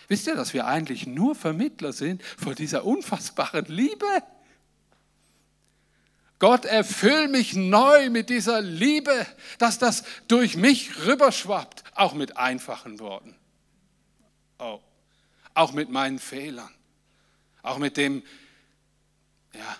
Wisst 0.09 0.27
ihr, 0.27 0.35
dass 0.35 0.55
wir 0.55 0.67
eigentlich 0.67 1.07
nur 1.07 1.35
Vermittler 1.35 1.93
sind 1.93 2.23
von 2.23 2.55
dieser 2.55 2.85
unfassbaren 2.85 3.67
Liebe? 3.67 4.07
Gott, 6.39 6.65
erfüll 6.65 7.29
mich 7.29 7.55
neu 7.55 8.11
mit 8.11 8.31
dieser 8.31 8.61
Liebe, 8.61 9.27
dass 9.59 9.79
das 9.79 10.05
durch 10.29 10.57
mich 10.57 11.05
rüberschwappt, 11.05 11.83
auch 11.95 12.15
mit 12.15 12.37
einfachen 12.37 13.01
Worten. 13.01 13.35
Oh, 14.59 14.81
auch 15.55 15.73
mit 15.73 15.91
meinen 15.91 16.21
Fehlern, 16.21 16.73
auch 17.63 17.79
mit 17.79 17.97
dem, 17.97 18.23
ja. 19.53 19.77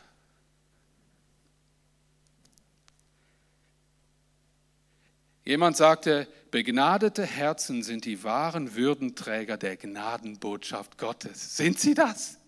Jemand 5.45 5.77
sagte, 5.77 6.29
begnadete 6.51 7.25
Herzen 7.25 7.83
sind 7.83 8.05
die 8.05 8.23
wahren 8.23 8.75
Würdenträger 8.75 9.57
der 9.57 9.77
Gnadenbotschaft 9.77 10.99
Gottes. 10.99 11.57
Sind 11.57 11.79
sie 11.81 11.95
das? 11.95 12.39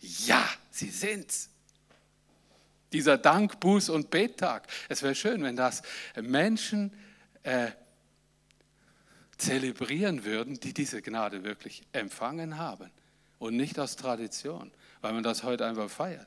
Ja, 0.00 0.46
sie 0.70 0.90
sind's. 0.90 1.50
Dieser 2.96 3.18
Dank, 3.18 3.56
Buß- 3.60 3.90
und 3.90 4.08
Bettag. 4.08 4.66
Es 4.88 5.02
wäre 5.02 5.14
schön, 5.14 5.42
wenn 5.42 5.54
das 5.54 5.82
Menschen 6.18 6.94
äh, 7.42 7.72
zelebrieren 9.36 10.24
würden, 10.24 10.58
die 10.60 10.72
diese 10.72 11.02
Gnade 11.02 11.44
wirklich 11.44 11.82
empfangen 11.92 12.56
haben 12.56 12.90
und 13.38 13.54
nicht 13.54 13.78
aus 13.78 13.96
Tradition, 13.96 14.72
weil 15.02 15.12
man 15.12 15.22
das 15.22 15.42
heute 15.42 15.66
einfach 15.66 15.90
feiert. 15.90 16.26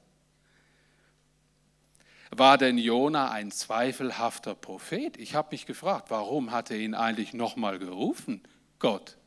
War 2.29 2.59
denn 2.59 2.77
Jona 2.77 3.31
ein 3.31 3.49
zweifelhafter 3.49 4.53
Prophet? 4.53 5.17
Ich 5.17 5.33
habe 5.33 5.47
mich 5.49 5.65
gefragt, 5.65 6.11
warum 6.11 6.51
hat 6.51 6.69
er 6.69 6.77
ihn 6.77 6.93
eigentlich 6.93 7.33
nochmal 7.33 7.79
gerufen, 7.79 8.43
Gott? 8.77 9.17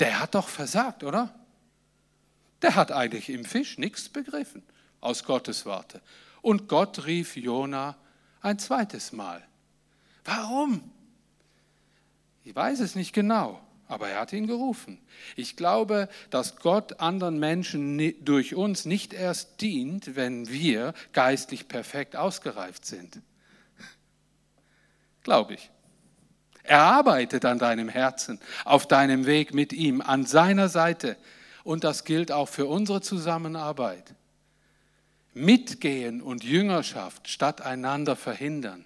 Der 0.00 0.18
hat 0.18 0.34
doch 0.34 0.48
versagt, 0.48 1.04
oder? 1.04 1.32
Der 2.60 2.74
hat 2.74 2.90
eigentlich 2.90 3.30
im 3.30 3.44
Fisch 3.44 3.78
nichts 3.78 4.08
begriffen 4.08 4.64
aus 5.00 5.24
Gottes 5.24 5.66
Warte. 5.66 6.00
Und 6.42 6.68
Gott 6.68 7.06
rief 7.06 7.36
Jona 7.36 7.96
ein 8.40 8.58
zweites 8.58 9.12
Mal. 9.12 9.42
Warum? 10.24 10.90
Ich 12.44 12.54
weiß 12.54 12.80
es 12.80 12.94
nicht 12.94 13.12
genau, 13.12 13.60
aber 13.86 14.08
er 14.08 14.20
hat 14.20 14.32
ihn 14.32 14.46
gerufen. 14.46 14.98
Ich 15.36 15.56
glaube, 15.56 16.08
dass 16.30 16.56
Gott 16.56 17.00
anderen 17.00 17.38
Menschen 17.38 18.14
durch 18.24 18.54
uns 18.54 18.86
nicht 18.86 19.12
erst 19.12 19.60
dient, 19.60 20.16
wenn 20.16 20.48
wir 20.48 20.94
geistlich 21.12 21.68
perfekt 21.68 22.16
ausgereift 22.16 22.86
sind. 22.86 23.20
Glaube 25.22 25.54
ich. 25.54 25.70
Er 26.62 26.82
arbeitet 26.82 27.44
an 27.44 27.58
deinem 27.58 27.88
Herzen, 27.88 28.38
auf 28.64 28.86
deinem 28.86 29.26
Weg 29.26 29.54
mit 29.54 29.72
ihm, 29.72 30.00
an 30.00 30.24
seiner 30.24 30.68
Seite. 30.68 31.16
Und 31.64 31.84
das 31.84 32.04
gilt 32.04 32.32
auch 32.32 32.48
für 32.48 32.66
unsere 32.66 33.00
Zusammenarbeit. 33.00 34.14
Mitgehen 35.34 36.20
und 36.20 36.44
Jüngerschaft 36.44 37.28
statt 37.28 37.60
einander 37.60 38.16
verhindern. 38.16 38.84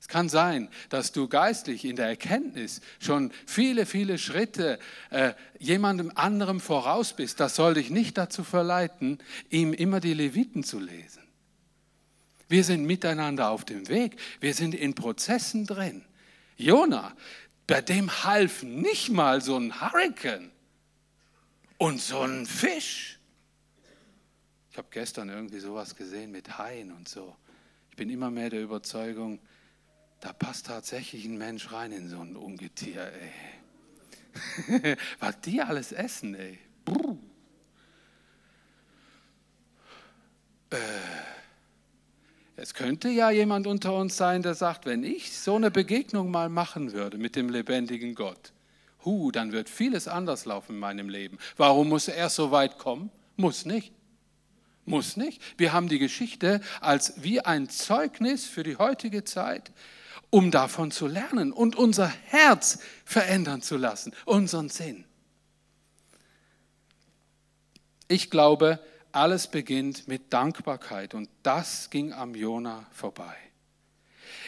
Es 0.00 0.06
kann 0.06 0.28
sein, 0.28 0.68
dass 0.88 1.12
du 1.12 1.28
geistlich 1.28 1.84
in 1.84 1.96
der 1.96 2.06
Erkenntnis 2.06 2.80
schon 3.00 3.32
viele, 3.46 3.84
viele 3.84 4.16
Schritte 4.16 4.78
äh, 5.10 5.34
jemandem 5.58 6.12
anderem 6.14 6.60
voraus 6.60 7.14
bist. 7.14 7.40
Das 7.40 7.56
soll 7.56 7.74
dich 7.74 7.90
nicht 7.90 8.16
dazu 8.16 8.44
verleiten, 8.44 9.18
ihm 9.50 9.74
immer 9.74 10.00
die 10.00 10.14
Leviten 10.14 10.62
zu 10.62 10.78
lesen. 10.78 11.22
Wir 12.48 12.64
sind 12.64 12.84
miteinander 12.84 13.50
auf 13.50 13.64
dem 13.64 13.88
Weg. 13.88 14.16
Wir 14.40 14.54
sind 14.54 14.74
in 14.74 14.94
Prozessen 14.94 15.66
drin. 15.66 16.04
Jona, 16.56 17.14
bei 17.66 17.82
dem 17.82 18.24
half 18.24 18.62
nicht 18.62 19.10
mal 19.10 19.42
so 19.42 19.56
ein 19.56 19.80
Hurrikan 19.80 20.50
und 21.76 22.00
so 22.00 22.20
ein 22.20 22.46
Fisch. 22.46 23.17
Ich 24.78 24.80
habe 24.80 24.92
gestern 24.92 25.28
irgendwie 25.28 25.58
sowas 25.58 25.96
gesehen 25.96 26.30
mit 26.30 26.56
Haien 26.56 26.92
und 26.92 27.08
so. 27.08 27.34
Ich 27.90 27.96
bin 27.96 28.08
immer 28.10 28.30
mehr 28.30 28.48
der 28.48 28.62
Überzeugung, 28.62 29.40
da 30.20 30.32
passt 30.32 30.66
tatsächlich 30.66 31.24
ein 31.24 31.36
Mensch 31.36 31.72
rein 31.72 31.90
in 31.90 32.08
so 32.08 32.20
ein 32.20 32.36
Ungetier, 32.36 33.10
ey. 34.70 34.96
Was 35.18 35.40
die 35.40 35.60
alles 35.60 35.90
essen, 35.90 36.36
ey. 36.36 36.60
Brr. 36.84 37.16
Äh, 40.70 40.76
es 42.54 42.72
könnte 42.72 43.08
ja 43.08 43.32
jemand 43.32 43.66
unter 43.66 43.96
uns 43.96 44.16
sein, 44.16 44.42
der 44.42 44.54
sagt, 44.54 44.86
wenn 44.86 45.02
ich 45.02 45.36
so 45.36 45.56
eine 45.56 45.72
Begegnung 45.72 46.30
mal 46.30 46.48
machen 46.48 46.92
würde 46.92 47.18
mit 47.18 47.34
dem 47.34 47.48
lebendigen 47.48 48.14
Gott, 48.14 48.52
hu, 49.04 49.32
dann 49.32 49.50
wird 49.50 49.68
vieles 49.68 50.06
anders 50.06 50.44
laufen 50.44 50.74
in 50.74 50.78
meinem 50.78 51.08
Leben. 51.08 51.36
Warum 51.56 51.88
muss 51.88 52.06
er 52.06 52.30
so 52.30 52.52
weit 52.52 52.78
kommen? 52.78 53.10
Muss 53.36 53.64
nicht. 53.66 53.97
Muss 54.88 55.16
nicht. 55.16 55.42
Wir 55.56 55.72
haben 55.72 55.88
die 55.88 55.98
Geschichte 55.98 56.60
als 56.80 57.22
wie 57.22 57.40
ein 57.40 57.68
Zeugnis 57.68 58.46
für 58.46 58.62
die 58.62 58.76
heutige 58.76 59.24
Zeit, 59.24 59.70
um 60.30 60.50
davon 60.50 60.90
zu 60.90 61.06
lernen 61.06 61.52
und 61.52 61.76
unser 61.76 62.08
Herz 62.08 62.80
verändern 63.04 63.62
zu 63.62 63.76
lassen, 63.76 64.12
unseren 64.24 64.68
Sinn. 64.68 65.04
Ich 68.08 68.30
glaube, 68.30 68.80
alles 69.12 69.46
beginnt 69.46 70.08
mit 70.08 70.32
Dankbarkeit 70.32 71.14
und 71.14 71.28
das 71.42 71.90
ging 71.90 72.12
am 72.12 72.34
Jona 72.34 72.86
vorbei. 72.92 73.36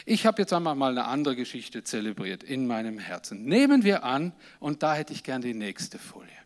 Ich 0.05 0.25
habe 0.25 0.41
jetzt 0.41 0.53
einmal 0.53 0.75
mal 0.75 0.91
eine 0.91 1.05
andere 1.05 1.35
Geschichte 1.35 1.83
zelebriert 1.83 2.43
in 2.43 2.65
meinem 2.65 2.97
Herzen. 2.97 3.45
Nehmen 3.45 3.83
wir 3.83 4.03
an, 4.03 4.33
und 4.59 4.81
da 4.81 4.95
hätte 4.95 5.13
ich 5.13 5.23
gern 5.23 5.41
die 5.41 5.53
nächste 5.53 5.99
Folie. 5.99 6.40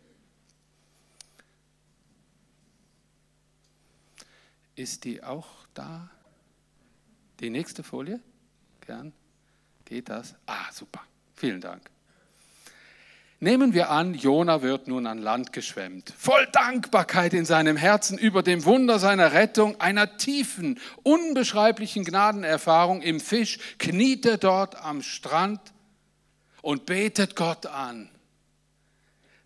Ist 4.76 5.04
die 5.04 5.24
auch 5.24 5.48
da? 5.72 6.10
Die 7.40 7.50
nächste 7.50 7.82
Folie? 7.82 8.20
Gern. 8.82 9.12
Geht 9.86 10.10
das? 10.10 10.34
Ah, 10.44 10.70
super. 10.70 11.00
Vielen 11.34 11.60
Dank. 11.60 11.90
Nehmen 13.40 13.74
wir 13.74 13.90
an, 13.90 14.14
Jona 14.14 14.62
wird 14.62 14.88
nun 14.88 15.06
an 15.06 15.18
Land 15.18 15.52
geschwemmt, 15.52 16.12
voll 16.16 16.46
Dankbarkeit 16.52 17.34
in 17.34 17.44
seinem 17.44 17.76
Herzen 17.76 18.16
über 18.16 18.42
dem 18.42 18.64
Wunder 18.64 18.98
seiner 18.98 19.32
Rettung, 19.32 19.78
einer 19.78 20.16
tiefen, 20.16 20.80
unbeschreiblichen 21.02 22.04
Gnadenerfahrung 22.04 23.02
im 23.02 23.20
Fisch, 23.20 23.58
kniet 23.78 24.24
er 24.24 24.38
dort 24.38 24.82
am 24.82 25.02
Strand 25.02 25.60
und 26.62 26.86
betet 26.86 27.36
Gott 27.36 27.66
an. 27.66 28.08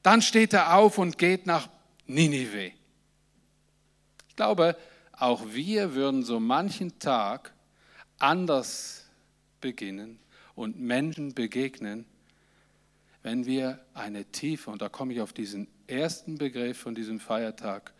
Dann 0.04 0.22
steht 0.22 0.52
er 0.52 0.76
auf 0.76 0.96
und 0.96 1.18
geht 1.18 1.46
nach 1.46 1.68
Ninive. 2.06 2.72
Ich 4.28 4.36
glaube, 4.36 4.76
auch 5.20 5.44
wir 5.52 5.94
würden 5.94 6.22
so 6.22 6.40
manchen 6.40 6.98
Tag 6.98 7.52
anders 8.18 9.08
beginnen 9.60 10.18
und 10.54 10.80
Menschen 10.80 11.34
begegnen, 11.34 12.06
wenn 13.22 13.44
wir 13.44 13.80
eine 13.92 14.24
tiefe, 14.24 14.70
und 14.70 14.80
da 14.80 14.88
komme 14.88 15.12
ich 15.12 15.20
auf 15.20 15.32
diesen 15.32 15.68
ersten 15.86 16.38
Begriff 16.38 16.78
von 16.78 16.94
diesem 16.94 17.20
Feiertag 17.20 17.92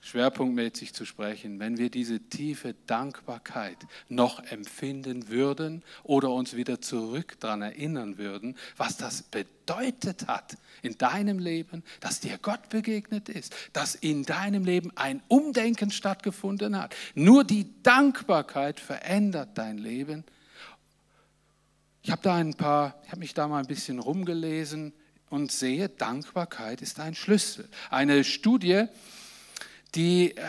schwerpunktmäßig 0.00 0.94
zu 0.94 1.04
sprechen, 1.04 1.58
wenn 1.58 1.76
wir 1.76 1.90
diese 1.90 2.20
tiefe 2.20 2.74
Dankbarkeit 2.86 3.76
noch 4.08 4.42
empfinden 4.44 5.28
würden 5.28 5.82
oder 6.02 6.30
uns 6.30 6.54
wieder 6.54 6.80
zurück 6.80 7.36
daran 7.40 7.62
erinnern 7.62 8.16
würden, 8.16 8.56
was 8.76 8.96
das 8.96 9.22
bedeutet 9.22 10.26
hat 10.28 10.56
in 10.82 10.96
deinem 10.98 11.38
Leben, 11.38 11.82
dass 12.00 12.20
dir 12.20 12.38
Gott 12.38 12.68
begegnet 12.68 13.28
ist, 13.28 13.54
dass 13.72 13.94
in 13.94 14.24
deinem 14.24 14.64
Leben 14.64 14.92
ein 14.94 15.20
Umdenken 15.28 15.90
stattgefunden 15.90 16.78
hat. 16.78 16.94
Nur 17.14 17.44
die 17.44 17.66
Dankbarkeit 17.82 18.80
verändert 18.80 19.50
dein 19.58 19.78
Leben. 19.78 20.24
Ich 22.02 22.10
habe 22.10 22.22
da 22.22 22.36
ein 22.36 22.54
paar, 22.54 23.00
ich 23.04 23.10
habe 23.10 23.18
mich 23.18 23.34
da 23.34 23.48
mal 23.48 23.58
ein 23.58 23.66
bisschen 23.66 23.98
rumgelesen 23.98 24.92
und 25.28 25.52
sehe, 25.52 25.88
Dankbarkeit 25.88 26.80
ist 26.80 27.00
ein 27.00 27.14
Schlüssel. 27.14 27.68
Eine 27.90 28.24
Studie, 28.24 28.86
die, 29.94 30.36
äh, 30.36 30.42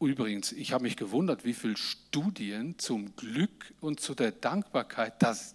übrigens, 0.00 0.52
ich 0.52 0.72
habe 0.72 0.84
mich 0.84 0.96
gewundert, 0.96 1.44
wie 1.44 1.54
viele 1.54 1.76
Studien 1.76 2.78
zum 2.78 3.14
Glück 3.16 3.72
und 3.80 4.00
zu 4.00 4.14
der 4.14 4.32
Dankbarkeit 4.32 5.14
das, 5.20 5.54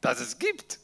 das 0.00 0.20
es 0.20 0.38
gibt. 0.38 0.78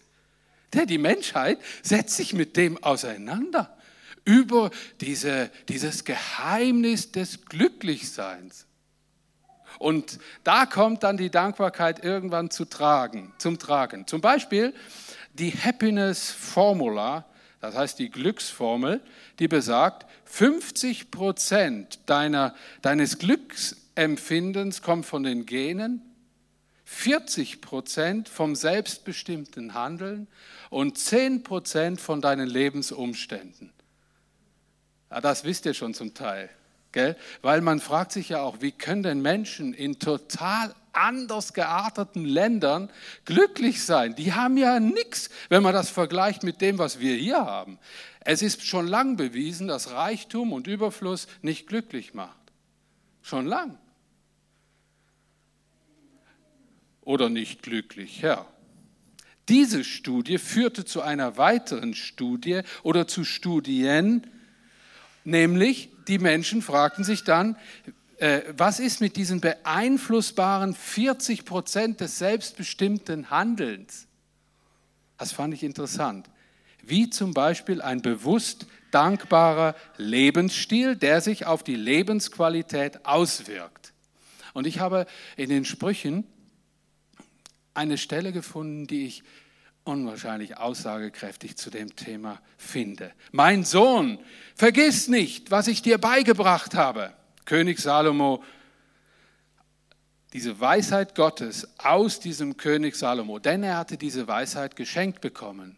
Denn 0.75 0.87
die 0.87 0.99
Menschheit 0.99 1.59
setzt 1.83 2.17
sich 2.17 2.33
mit 2.33 2.57
dem 2.57 2.83
auseinander 2.83 3.77
über 4.25 4.71
diese, 5.01 5.51
dieses 5.69 6.05
Geheimnis 6.05 7.11
des 7.13 7.45
Glücklichseins. 7.47 8.67
Und 9.79 10.19
da 10.45 10.67
kommt 10.67 11.03
dann 11.03 11.17
die 11.17 11.31
Dankbarkeit 11.31 12.05
irgendwann 12.05 12.51
zu 12.51 12.65
tragen, 12.65 13.33
zum 13.39 13.59
Tragen. 13.59 14.07
Zum 14.07 14.21
Beispiel 14.21 14.75
die 15.33 15.53
Happiness 15.53 16.31
Formula, 16.31 17.25
das 17.61 17.75
heißt 17.75 17.99
die 17.99 18.11
Glücksformel, 18.11 19.01
die 19.39 19.49
besagt, 19.49 20.07
50 20.25 21.11
Prozent 21.11 22.01
deiner, 22.07 22.55
deines 22.83 23.19
Glücksempfindens 23.19 24.83
kommt 24.83 25.07
von 25.07 25.23
den 25.23 25.47
Genen, 25.47 26.03
40 26.85 27.61
Prozent 27.61 28.29
vom 28.29 28.57
selbstbestimmten 28.57 29.75
Handeln 29.75 30.27
und 30.71 30.99
10 30.99 31.45
Prozent 31.45 32.01
von 32.01 32.21
deinen 32.21 32.49
Lebensumständen. 32.49 33.73
Ja, 35.11 35.21
das 35.21 35.45
wisst 35.45 35.67
ihr 35.67 35.75
schon 35.75 35.95
zum 35.95 36.15
Teil. 36.15 36.51
Gell? 36.93 37.17
Weil 37.43 37.61
man 37.61 37.81
fragt 37.81 38.13
sich 38.13 38.31
ja 38.31 38.43
auch, 38.43 38.61
wie 38.61 38.73
können 38.73 39.03
denn 39.03 39.23
Menschen 39.23 39.75
in 39.75 39.99
total 39.99 40.75
anders 40.93 41.55
gearteten 41.55 42.25
Ländern 42.25 42.91
glücklich 43.25 43.85
sein? 43.85 44.17
Die 44.17 44.33
haben 44.33 44.57
ja 44.57 44.81
nichts, 44.81 45.31
wenn 45.49 45.63
man 45.63 45.73
das 45.73 45.89
vergleicht 45.89 46.43
mit 46.43 46.61
dem, 46.61 46.79
was 46.79 46.99
wir 46.99 47.15
hier 47.15 47.47
haben. 47.47 47.79
Es 48.21 48.43
ist 48.43 48.67
schon 48.67 48.89
lang 48.89 49.17
bewiesen, 49.17 49.69
dass 49.69 49.93
Reichtum 49.93 50.53
und 50.53 50.67
Überfluss 50.67 51.29
nicht 51.43 51.69
glücklich 51.69 52.13
macht. 52.13 52.37
Schon 53.23 53.47
lang. 53.47 53.79
Oder 57.03 57.29
nicht 57.29 57.63
glücklich, 57.63 58.21
ja. 58.21 58.47
diese 59.49 59.85
Studie 59.85 60.39
führte 60.39 60.85
zu 60.85 61.03
einer 61.03 61.37
weiteren 61.37 61.95
Studie 61.95 62.63
oder 62.83 63.09
zu 63.09 63.25
Studien, 63.25 64.27
nämlich 65.25 65.90
die 66.09 66.19
Menschen 66.19 66.63
fragten 66.63 67.05
sich 67.05 67.25
dann, 67.25 67.57
äh, 68.19 68.43
was 68.57 68.81
ist 68.81 69.01
mit 69.01 69.17
diesen 69.17 69.41
beeinflussbaren 69.41 70.75
40 70.75 71.45
Prozent 71.45 72.01
des 72.01 72.19
selbstbestimmten 72.19 73.31
Handelns? 73.31 74.07
Das 75.17 75.33
fand 75.33 75.55
ich 75.55 75.63
interessant. 75.63 76.29
Wie 76.83 77.11
zum 77.11 77.35
Beispiel 77.35 77.83
ein 77.83 78.03
bewusst 78.03 78.67
dankbarer 78.91 79.75
Lebensstil, 79.97 80.97
der 80.97 81.21
sich 81.21 81.47
auf 81.47 81.63
die 81.63 81.77
Lebensqualität 81.77 83.05
auswirkt. 83.07 83.93
Und 84.53 84.67
ich 84.67 84.81
habe 84.81 85.07
in 85.37 85.49
den 85.49 85.65
Sprüchen 85.65 86.25
eine 87.75 87.99
Stelle 87.99 88.33
gefunden, 88.33 88.87
die 88.87 89.07
ich 89.07 89.23
unwahrscheinlich 89.85 90.57
aussagekräftig 90.57 91.57
zu 91.57 91.71
dem 91.71 91.97
Thema 91.97 92.41
finde. 92.57 93.13
Mein 93.33 93.65
Sohn, 93.65 94.19
vergiss 94.55 95.09
nicht, 95.09 95.51
was 95.51 95.69
ich 95.69 95.83
dir 95.83 95.99
beigebracht 95.99 96.75
habe. 96.75 97.13
König 97.45 97.81
Salomo, 97.81 98.43
diese 100.33 100.61
Weisheit 100.61 101.15
Gottes 101.15 101.69
aus 101.79 102.21
diesem 102.21 102.57
König 102.57 102.95
Salomo, 102.95 103.39
denn 103.39 103.63
er 103.63 103.79
hatte 103.79 103.97
diese 103.97 104.29
Weisheit 104.29 104.77
geschenkt 104.77 105.21
bekommen. 105.21 105.77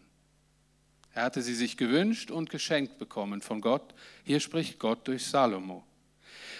Er 1.13 1.23
hatte 1.23 1.41
sie 1.41 1.55
sich 1.55 1.77
gewünscht 1.77 2.31
und 2.31 2.49
geschenkt 2.49 2.97
bekommen 2.97 3.41
von 3.41 3.61
Gott. 3.61 3.93
Hier 4.23 4.39
spricht 4.39 4.79
Gott 4.79 5.07
durch 5.07 5.25
Salomo. 5.25 5.83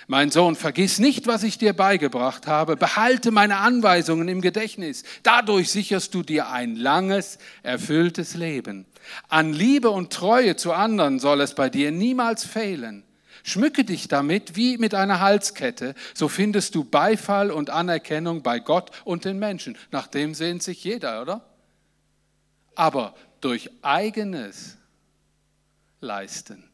Mein 0.07 0.31
Sohn, 0.31 0.55
vergiss 0.55 0.99
nicht, 0.99 1.27
was 1.27 1.43
ich 1.43 1.57
dir 1.57 1.73
beigebracht 1.73 2.47
habe. 2.47 2.75
Behalte 2.75 3.31
meine 3.31 3.57
Anweisungen 3.57 4.27
im 4.27 4.41
Gedächtnis. 4.41 5.03
Dadurch 5.23 5.71
sicherst 5.71 6.13
du 6.13 6.23
dir 6.23 6.49
ein 6.49 6.75
langes, 6.75 7.37
erfülltes 7.63 8.35
Leben. 8.35 8.85
An 9.29 9.53
Liebe 9.53 9.89
und 9.89 10.11
Treue 10.11 10.55
zu 10.55 10.73
anderen 10.73 11.19
soll 11.19 11.41
es 11.41 11.55
bei 11.55 11.69
dir 11.69 11.91
niemals 11.91 12.45
fehlen. 12.45 13.03
Schmücke 13.43 13.83
dich 13.83 14.07
damit 14.07 14.55
wie 14.55 14.77
mit 14.77 14.95
einer 14.95 15.19
Halskette, 15.19 15.95
so 16.13 16.29
findest 16.29 16.75
du 16.75 16.85
Beifall 16.85 17.51
und 17.51 17.69
Anerkennung 17.69 18.41
bei 18.41 18.59
Gott 18.59 18.91
und 19.03 19.25
den 19.25 19.37
Menschen. 19.37 19.77
Nach 19.91 20.07
dem 20.07 20.33
sehnt 20.33 20.63
sich 20.63 20.83
jeder, 20.83 21.21
oder? 21.21 21.45
Aber 22.75 23.15
durch 23.41 23.69
eigenes 23.81 24.77
Leisten 25.99 26.69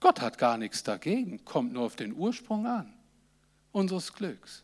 Gott 0.00 0.20
hat 0.20 0.38
gar 0.38 0.58
nichts 0.58 0.82
dagegen, 0.82 1.44
kommt 1.44 1.72
nur 1.72 1.84
auf 1.84 1.96
den 1.96 2.14
Ursprung 2.14 2.66
an, 2.66 2.92
unseres 3.72 4.12
Glücks. 4.12 4.62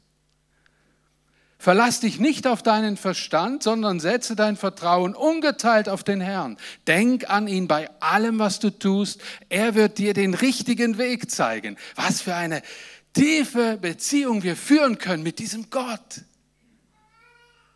Verlass 1.58 2.00
dich 2.00 2.20
nicht 2.20 2.46
auf 2.46 2.62
deinen 2.62 2.98
Verstand, 2.98 3.62
sondern 3.62 3.98
setze 3.98 4.36
dein 4.36 4.56
Vertrauen 4.56 5.14
ungeteilt 5.14 5.88
auf 5.88 6.04
den 6.04 6.20
Herrn. 6.20 6.58
Denk 6.86 7.30
an 7.30 7.48
ihn 7.48 7.68
bei 7.68 7.88
allem, 8.02 8.38
was 8.38 8.58
du 8.58 8.68
tust. 8.68 9.22
Er 9.48 9.74
wird 9.74 9.96
dir 9.96 10.12
den 10.12 10.34
richtigen 10.34 10.98
Weg 10.98 11.30
zeigen. 11.30 11.78
Was 11.94 12.20
für 12.20 12.34
eine 12.34 12.60
tiefe 13.14 13.78
Beziehung 13.78 14.42
wir 14.42 14.56
führen 14.56 14.98
können 14.98 15.22
mit 15.22 15.38
diesem 15.38 15.70
Gott. 15.70 16.20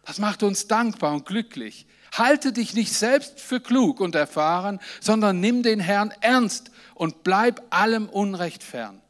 Das 0.05 0.19
macht 0.19 0.43
uns 0.43 0.67
dankbar 0.67 1.15
und 1.15 1.25
glücklich. 1.25 1.87
Halte 2.19 2.53
dich 2.53 2.75
nicht 2.75 2.93
selbst 2.93 3.41
für 3.41 3.61
klug 3.61 4.01
und 4.01 4.15
erfahren, 4.15 4.81
sondern 5.01 5.41
nimm 5.41 5.63
den 5.63 5.81
Herrn 5.81 6.13
ernst 6.21 6.71
und 6.95 7.23
bleib 7.23 7.63
allem 7.71 8.09
Unrecht 8.09 8.63
fern. 8.63 9.01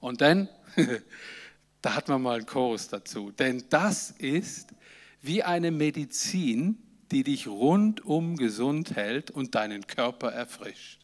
Und 0.00 0.20
dann, 0.20 0.48
da 1.82 1.94
hat 1.94 2.08
man 2.08 2.22
mal 2.22 2.38
einen 2.38 2.46
Chorus 2.46 2.88
dazu, 2.88 3.30
denn 3.30 3.64
das 3.68 4.10
ist 4.12 4.70
wie 5.20 5.42
eine 5.42 5.70
Medizin, 5.70 6.82
die 7.10 7.22
dich 7.22 7.46
rundum 7.46 8.36
gesund 8.36 8.96
hält 8.96 9.30
und 9.30 9.54
deinen 9.54 9.86
Körper 9.86 10.32
erfrischt. 10.32 11.00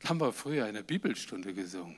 Das 0.00 0.10
haben 0.10 0.20
wir 0.20 0.32
früher 0.32 0.66
in 0.66 0.74
der 0.74 0.82
Bibelstunde 0.82 1.54
gesungen. 1.54 1.96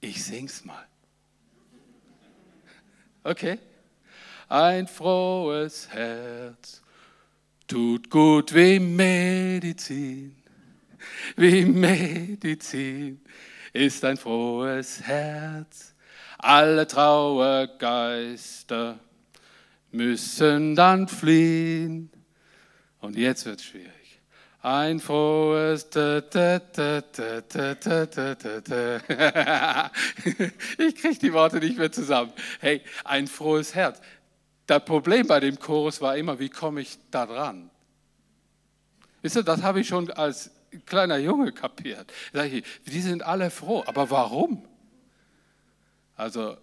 Ich 0.00 0.24
sing's 0.24 0.64
mal. 0.64 0.86
Okay? 3.24 3.58
Ein 4.48 4.86
frohes 4.86 5.88
Herz 5.90 6.80
tut 7.66 8.08
gut 8.08 8.54
wie 8.54 8.78
Medizin. 8.78 10.36
Wie 11.36 11.66
Medizin 11.66 13.20
ist 13.74 14.02
ein 14.06 14.16
frohes 14.16 15.02
Herz. 15.02 15.94
Alle 16.38 16.86
Trauergeister 16.86 18.98
müssen 19.90 20.74
dann 20.74 21.08
fliehen. 21.08 22.10
Und 23.00 23.16
jetzt 23.16 23.44
wird 23.44 23.60
schwierig. 23.60 23.92
Ein 24.60 24.98
frohes. 24.98 25.84
ich 25.84 25.92
kriege 30.96 31.18
die 31.20 31.32
Worte 31.32 31.58
nicht 31.58 31.78
mehr 31.78 31.92
zusammen. 31.92 32.32
Hey, 32.60 32.82
ein 33.04 33.28
frohes 33.28 33.74
Herz. 33.74 34.00
Das 34.68 34.84
Problem 34.84 35.26
bei 35.26 35.40
dem 35.40 35.58
Chorus 35.58 36.02
war 36.02 36.16
immer, 36.18 36.38
wie 36.38 36.50
komme 36.50 36.82
ich 36.82 36.98
da 37.10 37.24
dran? 37.24 37.70
Wisst 39.22 39.36
ihr, 39.36 39.42
das 39.42 39.62
habe 39.62 39.80
ich 39.80 39.88
schon 39.88 40.10
als 40.10 40.50
kleiner 40.84 41.16
Junge 41.16 41.52
kapiert. 41.52 42.12
Ich, 42.34 42.64
die 42.86 43.00
sind 43.00 43.22
alle 43.22 43.50
froh, 43.50 43.82
aber 43.86 44.10
warum? 44.10 44.62
Also, 46.16 46.58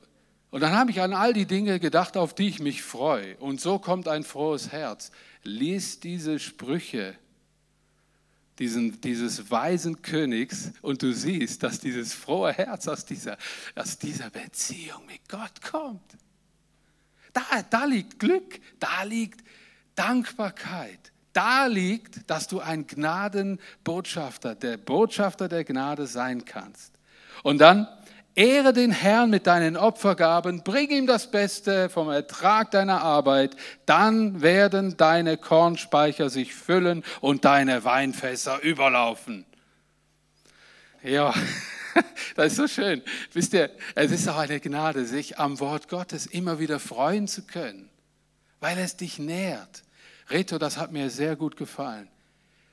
und 0.51 0.61
dann 0.61 0.73
habe 0.73 0.91
ich 0.91 1.01
an 1.01 1.13
all 1.13 1.33
die 1.33 1.47
Dinge 1.47 1.79
gedacht, 1.79 2.15
auf 2.15 2.35
die 2.35 2.47
ich 2.47 2.59
mich 2.59 2.83
freue. 2.83 3.37
Und 3.37 3.59
so 3.59 3.79
kommt 3.79 4.07
ein 4.07 4.23
frohes 4.23 4.71
Herz. 4.71 5.11
Lies 5.41 5.99
diese 5.99 6.37
Sprüche 6.37 7.15
diesen, 8.59 9.01
dieses 9.01 9.49
weisen 9.49 10.03
Königs 10.03 10.71
und 10.83 11.01
du 11.01 11.11
siehst, 11.11 11.63
dass 11.63 11.79
dieses 11.79 12.13
frohe 12.13 12.53
Herz 12.53 12.87
aus 12.87 13.03
dieser, 13.03 13.37
aus 13.75 13.97
dieser 13.97 14.29
Beziehung 14.29 15.07
mit 15.07 15.27
Gott 15.27 15.61
kommt. 15.63 16.15
Da, 17.35 17.61
da 17.69 17.83
liegt 17.83 18.17
Glück, 18.17 18.61
da 18.79 19.03
liegt 19.03 19.41
Dankbarkeit, 19.95 21.11
da 21.33 21.65
liegt, 21.65 22.29
dass 22.29 22.47
du 22.47 22.61
ein 22.61 22.87
Gnadenbotschafter, 22.87 24.55
der 24.55 24.77
Botschafter 24.77 25.49
der 25.49 25.65
Gnade 25.65 26.07
sein 26.07 26.45
kannst. 26.45 26.93
Und 27.43 27.59
dann 27.59 27.87
Ehre 28.35 28.71
den 28.71 28.91
Herrn 28.91 29.29
mit 29.29 29.47
deinen 29.47 29.75
Opfergaben, 29.75 30.63
bring 30.63 30.89
ihm 30.89 31.07
das 31.07 31.29
Beste 31.29 31.89
vom 31.89 32.09
Ertrag 32.09 32.71
deiner 32.71 33.01
Arbeit, 33.01 33.55
dann 33.85 34.41
werden 34.41 34.95
deine 34.95 35.35
Kornspeicher 35.35 36.29
sich 36.29 36.55
füllen 36.55 37.03
und 37.19 37.43
deine 37.43 37.83
Weinfässer 37.83 38.61
überlaufen. 38.61 39.45
Ja, 41.03 41.33
Das 42.35 42.47
ist 42.47 42.57
so 42.57 42.67
schön. 42.67 43.01
Wisst 43.33 43.53
ihr, 43.53 43.71
es 43.95 44.11
ist 44.11 44.27
auch 44.27 44.37
eine 44.37 44.59
Gnade, 44.59 45.05
sich 45.05 45.39
am 45.39 45.59
Wort 45.59 45.87
Gottes 45.87 46.25
immer 46.25 46.59
wieder 46.59 46.79
freuen 46.79 47.27
zu 47.27 47.43
können, 47.43 47.89
weil 48.59 48.77
es 48.77 48.97
dich 48.97 49.19
nährt. 49.19 49.83
Reto, 50.29 50.57
das 50.57 50.77
hat 50.77 50.91
mir 50.91 51.09
sehr 51.09 51.35
gut 51.35 51.55
gefallen. 51.55 52.09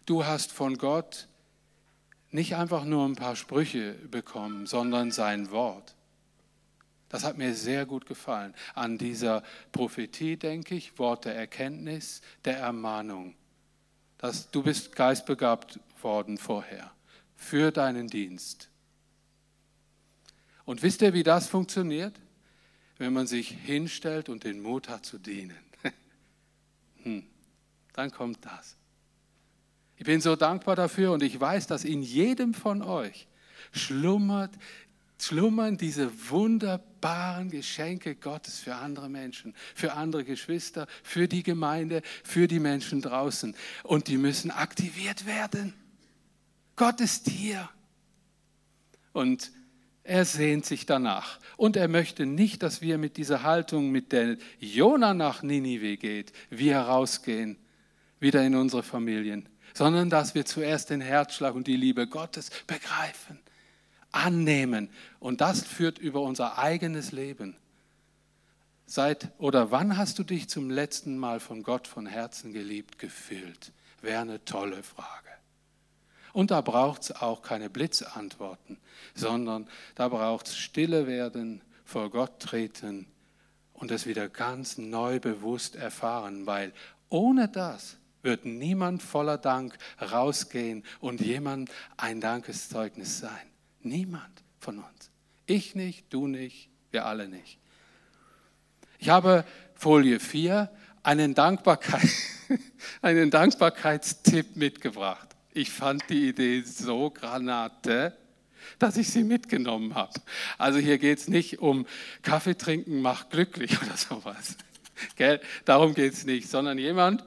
Du 0.07 0.25
hast 0.25 0.53
von 0.53 0.79
Gott 0.79 1.29
nicht 2.31 2.57
einfach 2.57 2.85
nur 2.85 3.07
ein 3.07 3.15
paar 3.15 3.37
Sprüche 3.37 3.93
bekommen, 3.93 4.67
sondern 4.67 5.11
sein 5.11 5.51
Wort. 5.51 5.95
Das 7.09 7.25
hat 7.25 7.37
mir 7.37 7.55
sehr 7.55 7.85
gut 7.85 8.07
gefallen. 8.07 8.55
An 8.75 8.97
dieser 8.97 9.43
Prophetie 9.71 10.39
denke 10.39 10.75
ich, 10.75 10.99
Wort 10.99 11.27
der 11.27 11.37
Erkenntnis, 11.37 12.23
der 12.47 12.57
Ermahnung. 12.57 13.35
Dass 14.17 14.51
du 14.51 14.63
bist 14.63 14.97
geistbegabt 14.97 15.79
worden 16.01 16.39
vorher 16.39 16.91
für 17.37 17.71
deinen 17.71 18.09
Dienst. 18.09 18.72
Und 20.65 20.83
wisst 20.83 21.03
ihr, 21.03 21.13
wie 21.13 21.23
das 21.23 21.49
funktioniert? 21.49 22.19
Wenn 22.99 23.13
man 23.13 23.27
sich 23.27 23.49
hinstellt 23.49 24.29
und 24.29 24.45
den 24.45 24.63
Mut 24.63 24.89
hat 24.89 25.05
zu 25.05 25.19
dienen. 25.19 25.57
hm, 27.03 27.25
dann 27.93 28.11
kommt 28.11 28.45
das. 28.45 28.77
Ich 29.97 30.07
bin 30.07 30.21
so 30.21 30.37
dankbar 30.37 30.77
dafür 30.77 31.13
und 31.13 31.23
ich 31.23 31.39
weiß, 31.39 31.67
dass 31.67 31.85
in 31.85 32.03
jedem 32.03 32.55
von 32.55 32.83
euch 32.83 33.29
schlummert, 33.71 34.53
schlummern 35.19 35.77
diese 35.77 36.11
wunderbaren 36.31 37.51
Geschenke 37.51 38.17
Gottes 38.17 38.59
für 38.59 38.75
andere 38.75 39.09
Menschen, 39.09 39.55
für 39.75 39.93
andere 39.93 40.25
Geschwister, 40.25 40.87
für 41.03 41.29
die 41.29 41.43
Gemeinde, 41.43 42.03
für 42.25 42.49
die 42.49 42.59
Menschen 42.59 43.01
draußen. 43.01 43.55
Und 43.85 44.09
die 44.09 44.17
müssen 44.17 44.51
aktiviert 44.51 45.27
werden. 45.27 45.75
Gott 46.77 47.01
ist 47.01 47.29
hier. 47.29 47.69
Und 49.13 49.53
er 50.05 50.25
sehnt 50.25 50.67
sich 50.67 50.87
danach. 50.87 51.39
Und 51.57 51.77
er 51.77 51.89
möchte 51.89 52.27
nicht, 52.27 52.63
dass 52.63 52.81
wir 52.83 52.99
mit 52.99 53.17
dieser 53.17 53.43
Haltung, 53.43 53.91
mit 53.91 54.13
der 54.13 54.37
Jona 54.59 55.15
nach 55.15 55.43
Ninive 55.43 55.97
geht, 55.97 56.33
wir 56.51 56.75
herausgehen, 56.75 57.57
wieder 58.19 58.43
in 58.45 58.55
unsere 58.55 58.83
Familien, 58.83 59.49
sondern 59.75 60.11
dass 60.11 60.35
wir 60.35 60.45
zuerst 60.45 60.91
den 60.91 61.01
Herzschlag 61.01 61.55
und 61.55 61.67
die 61.67 61.77
Liebe 61.77 62.07
Gottes 62.07 62.51
begreifen, 62.67 63.39
annehmen. 64.11 64.91
Und 65.19 65.41
das 65.41 65.63
führt 65.63 65.99
über 65.99 66.21
unser 66.21 66.59
eigenes 66.59 67.13
Leben. 67.13 67.57
seit 68.87 69.31
oder 69.39 69.71
wann 69.71 69.97
hast 69.97 70.19
du 70.19 70.25
dich 70.25 70.49
zum 70.49 70.69
letzten 70.69 71.17
Mal 71.17 71.41
von 71.41 71.63
Gott 71.63 71.87
von 71.89 72.07
Herzen 72.07 72.53
geliebt 72.53 72.99
gefühlt? 72.99 73.73
Wäre 74.03 74.21
eine 74.21 74.45
tolle 74.45 74.83
Frage. 74.83 75.32
Und 76.33 76.51
da 76.51 76.61
braucht 76.61 77.03
es 77.03 77.13
auch 77.13 77.43
keine 77.43 77.69
Blitzantworten, 77.69 78.79
sondern 79.15 79.69
da 79.95 80.09
braucht 80.09 80.49
es 80.49 80.57
stille 80.57 81.07
werden, 81.07 81.63
vor 81.85 82.11
Gott 82.11 82.41
treten 82.41 83.07
und 83.75 83.91
es 83.91 84.07
wieder 84.07 84.29
ganz 84.29 84.79
neu 84.79 85.21
bewusst 85.21 85.77
erfahren, 85.77 86.47
weil 86.47 86.73
ohne 87.09 87.49
das 87.49 87.99
wird 88.23 88.45
niemand 88.45 89.03
voller 89.03 89.37
Dank 89.37 89.77
rausgehen 90.01 90.85
und 91.01 91.21
jemand 91.21 91.71
ein 91.97 92.21
Dankeszeugnis 92.21 93.19
sein. 93.19 93.47
Niemand 93.81 94.43
von 94.59 94.79
uns. 94.79 95.11
Ich 95.47 95.75
nicht, 95.75 96.13
du 96.13 96.29
nicht, 96.29 96.71
wir 96.93 97.05
alle 97.05 97.29
nicht. 97.29 97.59
Ich 98.99 99.09
habe 99.09 99.45
Folie 99.75 100.21
4 100.21 100.71
einen, 101.03 101.35
Dankbarkeit, 101.35 102.09
einen 103.03 103.31
Dankbarkeitstipp 103.31 104.57
mitgebracht. 104.57 105.32
Ich 105.55 105.71
fand 105.71 106.09
die 106.09 106.29
Idee 106.29 106.63
so 106.63 107.11
granate, 107.11 108.17
dass 108.79 108.97
ich 108.97 109.11
sie 109.11 109.23
mitgenommen 109.23 109.95
habe. 109.95 110.13
Also 110.57 110.79
hier 110.79 110.97
geht 110.99 111.19
es 111.19 111.29
nicht 111.29 111.59
um 111.59 111.87
Kaffee 112.23 112.57
trinken 112.57 113.03
macht 113.03 113.31
glücklich 113.31 113.81
oder 113.83 113.97
sowas. 113.97 114.57
Gell? 115.17 115.41
Darum 115.65 115.95
geht 115.95 116.15
es 116.15 116.25
nicht, 116.25 116.49
sondern 116.49 116.79
jemand 116.79 117.25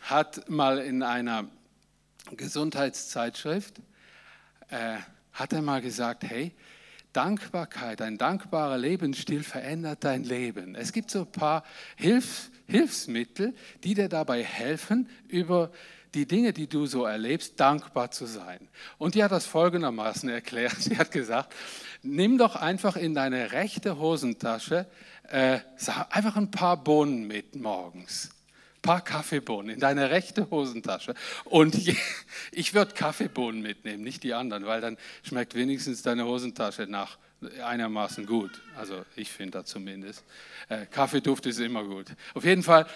hat 0.00 0.48
mal 0.48 0.78
in 0.78 1.02
einer 1.02 1.48
Gesundheitszeitschrift, 2.32 3.80
äh, 4.70 4.96
hat 5.32 5.52
er 5.52 5.62
mal 5.62 5.80
gesagt, 5.80 6.24
hey, 6.24 6.52
Dankbarkeit, 7.12 8.02
ein 8.02 8.18
dankbarer 8.18 8.76
Lebensstil 8.76 9.42
verändert 9.42 10.04
dein 10.04 10.24
Leben. 10.24 10.74
Es 10.74 10.92
gibt 10.92 11.10
so 11.10 11.20
ein 11.20 11.32
paar 11.32 11.64
Hilfs, 11.96 12.50
Hilfsmittel, 12.66 13.54
die 13.84 13.94
dir 13.94 14.08
dabei 14.08 14.42
helfen, 14.42 15.08
über 15.28 15.70
die 15.70 15.95
Dinge, 16.24 16.52
die 16.52 16.68
du 16.68 16.86
so 16.86 17.04
erlebst, 17.04 17.60
dankbar 17.60 18.10
zu 18.10 18.24
sein. 18.24 18.68
Und 18.96 19.14
die 19.14 19.24
hat 19.24 19.32
das 19.32 19.44
folgendermaßen 19.44 20.28
erklärt. 20.28 20.76
Sie 20.78 20.96
hat 20.96 21.10
gesagt, 21.10 21.52
nimm 22.02 22.38
doch 22.38 22.56
einfach 22.56 22.96
in 22.96 23.14
deine 23.14 23.52
rechte 23.52 23.98
Hosentasche 23.98 24.86
äh, 25.28 25.58
einfach 26.10 26.36
ein 26.36 26.50
paar 26.50 26.82
Bohnen 26.82 27.26
mit 27.26 27.56
morgens. 27.56 28.30
Ein 28.76 28.82
paar 28.82 29.00
Kaffeebohnen 29.02 29.70
in 29.70 29.80
deine 29.80 30.10
rechte 30.10 30.48
Hosentasche. 30.50 31.14
Und 31.44 31.76
ich 32.52 32.72
würde 32.72 32.94
Kaffeebohnen 32.94 33.60
mitnehmen, 33.60 34.02
nicht 34.02 34.22
die 34.22 34.32
anderen, 34.32 34.64
weil 34.64 34.80
dann 34.80 34.96
schmeckt 35.22 35.54
wenigstens 35.54 36.02
deine 36.02 36.24
Hosentasche 36.24 36.86
nach 36.86 37.18
einigermaßen 37.62 38.26
gut. 38.26 38.62
Also 38.76 39.04
ich 39.14 39.30
finde 39.30 39.58
das 39.58 39.68
zumindest. 39.68 40.24
Äh, 40.68 40.86
Kaffeeduft 40.86 41.46
ist 41.46 41.58
immer 41.58 41.84
gut. 41.84 42.06
Auf 42.34 42.44
jeden 42.44 42.62
Fall. 42.62 42.86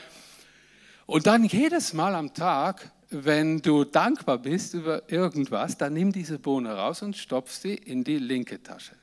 Und 1.06 1.26
dann 1.26 1.44
jedes 1.44 1.92
Mal 1.92 2.14
am 2.14 2.32
Tag 2.34 2.90
wenn 3.10 3.60
du 3.60 3.84
dankbar 3.84 4.38
bist 4.38 4.74
über 4.74 5.10
irgendwas, 5.10 5.76
dann 5.76 5.94
nimm 5.94 6.12
diese 6.12 6.38
Bohne 6.38 6.74
raus 6.74 7.02
und 7.02 7.16
stopf 7.16 7.52
sie 7.52 7.74
in 7.74 8.04
die 8.04 8.18
linke 8.18 8.62
Tasche. 8.62 8.94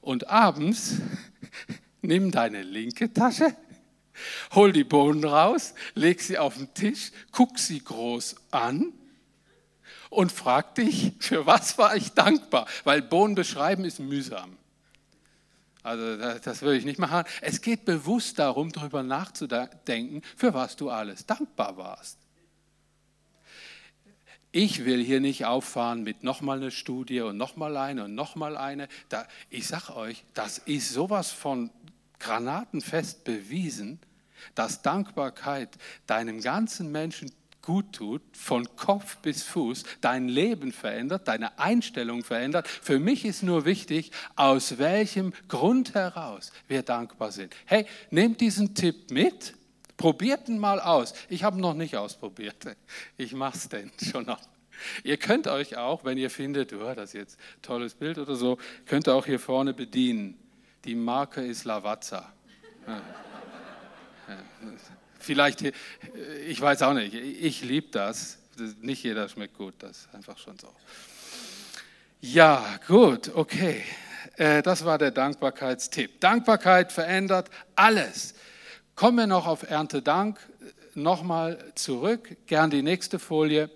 Und 0.00 0.28
abends 0.28 0.96
nimm 2.02 2.30
deine 2.30 2.62
linke 2.62 3.12
Tasche, 3.12 3.54
hol 4.54 4.72
die 4.72 4.84
Bohnen 4.84 5.24
raus, 5.24 5.74
leg 5.94 6.22
sie 6.22 6.38
auf 6.38 6.56
den 6.56 6.72
Tisch, 6.72 7.12
guck 7.32 7.58
sie 7.58 7.84
groß 7.84 8.36
an 8.50 8.92
und 10.08 10.32
frag 10.32 10.74
dich, 10.76 11.12
für 11.18 11.44
was 11.44 11.76
war 11.76 11.96
ich 11.96 12.12
dankbar? 12.12 12.66
Weil 12.84 13.02
Bohnen 13.02 13.34
beschreiben 13.34 13.84
ist 13.84 14.00
mühsam. 14.00 14.56
Also 15.82 16.16
das, 16.16 16.40
das 16.40 16.62
würde 16.62 16.78
ich 16.78 16.84
nicht 16.84 16.98
machen. 16.98 17.24
Es 17.42 17.60
geht 17.60 17.84
bewusst 17.84 18.38
darum, 18.38 18.72
darüber 18.72 19.02
nachzudenken, 19.02 20.22
für 20.34 20.54
was 20.54 20.76
du 20.76 20.90
alles 20.90 21.26
dankbar 21.26 21.76
warst. 21.76 22.25
Ich 24.58 24.86
will 24.86 25.04
hier 25.04 25.20
nicht 25.20 25.44
auffahren 25.44 26.02
mit 26.02 26.24
nochmal 26.24 26.56
eine 26.56 26.70
Studie 26.70 27.20
und 27.20 27.36
nochmal 27.36 27.76
eine 27.76 28.04
und 28.04 28.14
nochmal 28.14 28.56
eine. 28.56 28.88
Da, 29.10 29.28
ich 29.50 29.66
sage 29.66 29.94
euch, 29.94 30.24
das 30.32 30.56
ist 30.56 30.94
sowas 30.94 31.30
von 31.30 31.68
granatenfest 32.20 33.22
bewiesen, 33.24 33.98
dass 34.54 34.80
Dankbarkeit 34.80 35.76
deinem 36.06 36.40
ganzen 36.40 36.90
Menschen 36.90 37.30
gut 37.60 37.92
tut, 37.92 38.22
von 38.32 38.66
Kopf 38.76 39.18
bis 39.18 39.42
Fuß, 39.42 39.82
dein 40.00 40.26
Leben 40.26 40.72
verändert, 40.72 41.28
deine 41.28 41.58
Einstellung 41.58 42.24
verändert. 42.24 42.66
Für 42.66 42.98
mich 42.98 43.26
ist 43.26 43.42
nur 43.42 43.66
wichtig, 43.66 44.10
aus 44.36 44.78
welchem 44.78 45.34
Grund 45.48 45.92
heraus 45.92 46.50
wir 46.66 46.82
dankbar 46.82 47.30
sind. 47.30 47.54
Hey, 47.66 47.84
nehmt 48.10 48.40
diesen 48.40 48.74
Tipp 48.74 49.10
mit 49.10 49.52
Probiert 49.96 50.48
ihn 50.48 50.58
mal 50.58 50.80
aus. 50.80 51.14
Ich 51.28 51.42
habe 51.42 51.60
noch 51.60 51.74
nicht 51.74 51.96
ausprobiert. 51.96 52.56
Ich 53.16 53.32
mache 53.32 53.56
es 53.56 53.68
denn 53.68 53.90
schon 54.10 54.26
noch. 54.26 54.40
Ihr 55.02 55.16
könnt 55.16 55.46
euch 55.46 55.76
auch, 55.76 56.04
wenn 56.04 56.18
ihr 56.18 56.28
findet, 56.28 56.72
oh, 56.74 56.94
das 56.94 57.10
ist 57.10 57.14
jetzt 57.14 57.38
ein 57.38 57.62
tolles 57.62 57.94
Bild 57.94 58.18
oder 58.18 58.36
so, 58.36 58.58
könnt 58.84 59.08
ihr 59.08 59.14
auch 59.14 59.24
hier 59.24 59.40
vorne 59.40 59.72
bedienen. 59.72 60.38
Die 60.84 60.94
Marke 60.94 61.40
ist 61.40 61.64
Lavazza. 61.64 62.32
Vielleicht, 65.18 65.62
ich 66.46 66.60
weiß 66.60 66.82
auch 66.82 66.92
nicht, 66.92 67.14
ich 67.14 67.62
liebe 67.62 67.88
das. 67.90 68.38
Nicht 68.80 69.02
jeder 69.02 69.28
schmeckt 69.28 69.56
gut, 69.56 69.74
das 69.78 69.98
ist 69.98 70.14
einfach 70.14 70.38
schon 70.38 70.58
so. 70.58 70.72
Ja, 72.20 72.78
gut, 72.86 73.30
okay. 73.34 73.82
Äh, 74.36 74.62
das 74.62 74.84
war 74.84 74.98
der 74.98 75.10
Dankbarkeitstipp. 75.10 76.20
Dankbarkeit 76.20 76.92
verändert 76.92 77.50
alles. 77.74 78.34
Kommen 78.96 79.18
wir 79.18 79.26
noch 79.26 79.46
auf 79.46 79.68
Erntedank 79.68 80.40
nochmal 80.94 81.62
zurück. 81.74 82.34
Gern 82.46 82.70
die 82.70 82.80
nächste 82.80 83.18
Folie. 83.18 83.68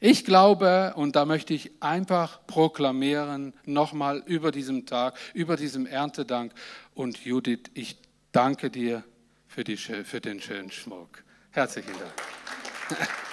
Ich 0.00 0.24
glaube, 0.24 0.94
und 0.96 1.14
da 1.14 1.26
möchte 1.26 1.52
ich 1.52 1.72
einfach 1.80 2.40
proklamieren, 2.46 3.52
nochmal 3.66 4.22
über 4.24 4.50
diesem 4.50 4.86
Tag, 4.86 5.18
über 5.34 5.56
diesem 5.56 5.84
Erntedank. 5.84 6.54
Und 6.94 7.22
Judith, 7.22 7.64
ich 7.74 7.98
danke 8.32 8.70
dir 8.70 9.04
für, 9.46 9.62
die, 9.62 9.76
für 9.76 10.22
den 10.22 10.40
schönen 10.40 10.70
Schmuck. 10.70 11.22
Herzlichen 11.50 11.92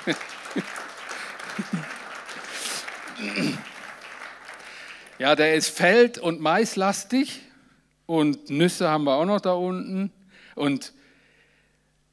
Dank. 0.06 0.18
Ja, 5.18 5.36
der 5.36 5.56
ist 5.56 5.78
feld- 5.78 6.18
und 6.18 6.40
maislastig 6.40 7.42
und 8.10 8.50
Nüsse 8.50 8.90
haben 8.90 9.04
wir 9.04 9.14
auch 9.14 9.26
noch 9.26 9.40
da 9.40 9.54
unten. 9.54 10.12
Und, 10.56 10.94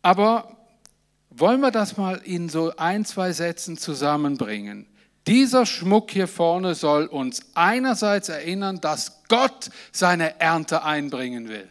aber 0.02 0.54
wollen 1.30 1.62
wir 1.62 1.70
das 1.70 1.96
mal 1.96 2.20
in 2.22 2.50
so 2.50 2.74
ein, 2.76 3.06
zwei 3.06 3.32
Sätzen 3.32 3.78
zusammenbringen? 3.78 4.86
Dieser 5.26 5.64
Schmuck 5.64 6.10
hier 6.10 6.28
vorne 6.28 6.74
soll 6.74 7.06
uns 7.06 7.40
einerseits 7.54 8.28
erinnern, 8.28 8.78
dass 8.82 9.22
Gott 9.28 9.70
seine 9.90 10.38
Ernte 10.38 10.84
einbringen 10.84 11.48
will. 11.48 11.70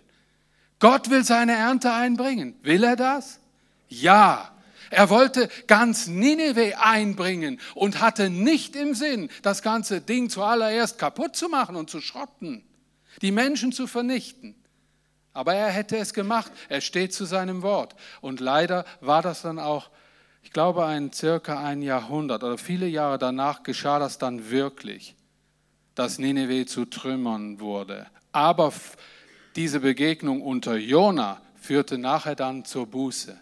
Gott 0.79 1.11
will 1.11 1.23
seine 1.23 1.53
Ernte 1.53 1.93
einbringen. 1.93 2.55
Will 2.63 2.83
er 2.83 2.95
das? 2.95 3.39
Ja. 3.89 4.51
Er 4.89 5.11
wollte 5.11 5.49
ganz 5.67 6.07
Nineveh 6.07 6.73
einbringen 6.73 7.59
und 7.75 8.01
hatte 8.01 8.31
nicht 8.31 8.75
im 8.75 8.95
Sinn, 8.95 9.29
das 9.43 9.61
ganze 9.61 10.01
Ding 10.01 10.31
zuallererst 10.31 10.97
kaputt 10.97 11.35
zu 11.35 11.47
machen 11.47 11.75
und 11.75 11.91
zu 11.91 12.01
schrotten 12.01 12.63
die 13.21 13.31
Menschen 13.31 13.71
zu 13.71 13.87
vernichten. 13.87 14.55
Aber 15.33 15.53
er 15.53 15.69
hätte 15.69 15.97
es 15.97 16.13
gemacht. 16.13 16.51
Er 16.69 16.81
steht 16.81 17.13
zu 17.13 17.25
seinem 17.25 17.61
Wort. 17.61 17.95
Und 18.21 18.39
leider 18.39 18.85
war 19.01 19.21
das 19.21 19.41
dann 19.41 19.59
auch, 19.59 19.89
ich 20.43 20.51
glaube, 20.51 20.85
ein 20.85 21.11
circa 21.11 21.61
ein 21.61 21.81
Jahrhundert 21.81 22.43
oder 22.43 22.57
viele 22.57 22.87
Jahre 22.87 23.17
danach 23.17 23.63
geschah 23.63 23.99
das 23.99 24.17
dann 24.17 24.49
wirklich, 24.49 25.15
dass 25.93 26.19
Nineveh 26.19 26.65
zu 26.65 26.85
Trümmern 26.85 27.59
wurde. 27.59 28.07
Aber 28.31 28.71
diese 29.55 29.81
Begegnung 29.81 30.41
unter 30.41 30.75
Jona 30.77 31.41
führte 31.55 31.97
nachher 31.97 32.35
dann 32.35 32.63
zur 32.63 32.87
Buße. 32.87 33.39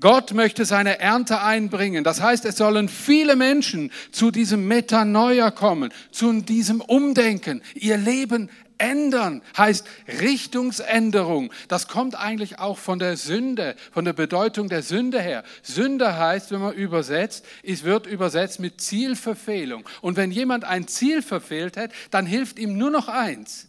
Gott 0.00 0.34
möchte 0.34 0.64
seine 0.64 0.98
Ernte 0.98 1.40
einbringen. 1.40 2.04
Das 2.04 2.20
heißt, 2.20 2.44
es 2.44 2.56
sollen 2.56 2.88
viele 2.88 3.34
Menschen 3.34 3.90
zu 4.12 4.30
diesem 4.30 4.68
Metanoia 4.68 5.50
kommen, 5.50 5.92
zu 6.10 6.32
diesem 6.42 6.80
Umdenken, 6.80 7.62
ihr 7.74 7.96
Leben 7.96 8.50
ändern, 8.78 9.42
heißt 9.56 9.86
Richtungsänderung. 10.20 11.50
Das 11.68 11.88
kommt 11.88 12.14
eigentlich 12.14 12.58
auch 12.58 12.78
von 12.78 12.98
der 12.98 13.16
Sünde, 13.16 13.74
von 13.92 14.04
der 14.04 14.12
Bedeutung 14.12 14.68
der 14.68 14.82
Sünde 14.82 15.20
her. 15.20 15.44
Sünde 15.62 16.18
heißt, 16.18 16.50
wenn 16.50 16.60
man 16.60 16.74
übersetzt, 16.74 17.46
es 17.62 17.84
wird 17.84 18.06
übersetzt 18.06 18.60
mit 18.60 18.80
Zielverfehlung. 18.80 19.88
Und 20.02 20.16
wenn 20.16 20.30
jemand 20.30 20.64
ein 20.64 20.88
Ziel 20.88 21.22
verfehlt 21.22 21.76
hat, 21.76 21.90
dann 22.10 22.26
hilft 22.26 22.58
ihm 22.58 22.76
nur 22.76 22.90
noch 22.90 23.08
eins. 23.08 23.68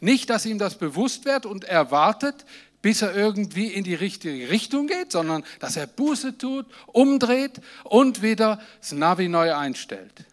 Nicht, 0.00 0.30
dass 0.30 0.46
ihm 0.46 0.58
das 0.58 0.78
bewusst 0.78 1.24
wird 1.24 1.46
und 1.46 1.64
er 1.64 1.90
wartet, 1.90 2.46
bis 2.84 3.00
er 3.00 3.16
irgendwie 3.16 3.68
in 3.68 3.82
die 3.82 3.94
richtige 3.94 4.50
Richtung 4.50 4.88
geht, 4.88 5.10
sondern 5.10 5.42
dass 5.58 5.78
er 5.78 5.86
Buße 5.86 6.36
tut, 6.36 6.66
umdreht 6.84 7.62
und 7.82 8.20
wieder 8.20 8.60
das 8.78 8.92
Navi 8.92 9.26
neu 9.26 9.54
einstellt. 9.54 10.26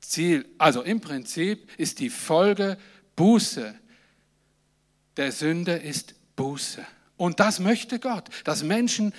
Ziel. 0.00 0.46
Also 0.58 0.82
im 0.82 1.00
Prinzip 1.00 1.68
ist 1.76 1.98
die 1.98 2.08
Folge 2.08 2.78
Buße. 3.16 3.74
Der 5.16 5.32
Sünde 5.32 5.72
ist 5.72 6.14
Buße. 6.36 6.86
Und 7.16 7.40
das 7.40 7.58
möchte 7.58 7.98
Gott, 7.98 8.28
dass 8.44 8.62
Menschen 8.62 9.12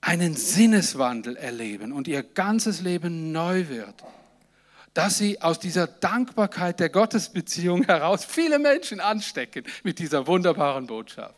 einen 0.00 0.34
Sinneswandel 0.34 1.36
erleben 1.36 1.92
und 1.92 2.08
ihr 2.08 2.24
ganzes 2.24 2.80
Leben 2.80 3.30
neu 3.30 3.68
wird. 3.68 3.94
Dass 4.94 5.18
sie 5.18 5.40
aus 5.40 5.58
dieser 5.58 5.86
Dankbarkeit 5.86 6.80
der 6.80 6.88
Gottesbeziehung 6.88 7.84
heraus 7.84 8.24
viele 8.24 8.58
Menschen 8.58 9.00
anstecken 9.00 9.64
mit 9.84 9.98
dieser 9.98 10.26
wunderbaren 10.26 10.86
Botschaft. 10.86 11.34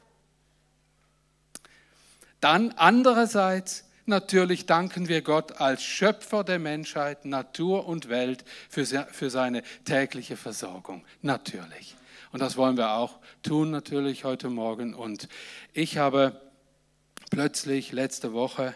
Dann 2.40 2.72
andererseits 2.72 3.84
natürlich 4.06 4.66
danken 4.66 5.06
wir 5.06 5.22
Gott 5.22 5.60
als 5.60 5.84
Schöpfer 5.84 6.42
der 6.42 6.58
Menschheit, 6.58 7.24
Natur 7.24 7.86
und 7.86 8.08
Welt 8.08 8.44
für, 8.68 8.84
für 8.84 9.30
seine 9.30 9.62
tägliche 9.84 10.36
Versorgung. 10.36 11.04
Natürlich. 11.20 11.94
Und 12.32 12.40
das 12.40 12.56
wollen 12.56 12.76
wir 12.76 12.94
auch 12.94 13.18
tun 13.42 13.70
natürlich 13.70 14.24
heute 14.24 14.48
Morgen. 14.48 14.94
Und 14.94 15.28
ich 15.72 15.98
habe 15.98 16.40
plötzlich 17.30 17.92
letzte 17.92 18.32
Woche 18.32 18.74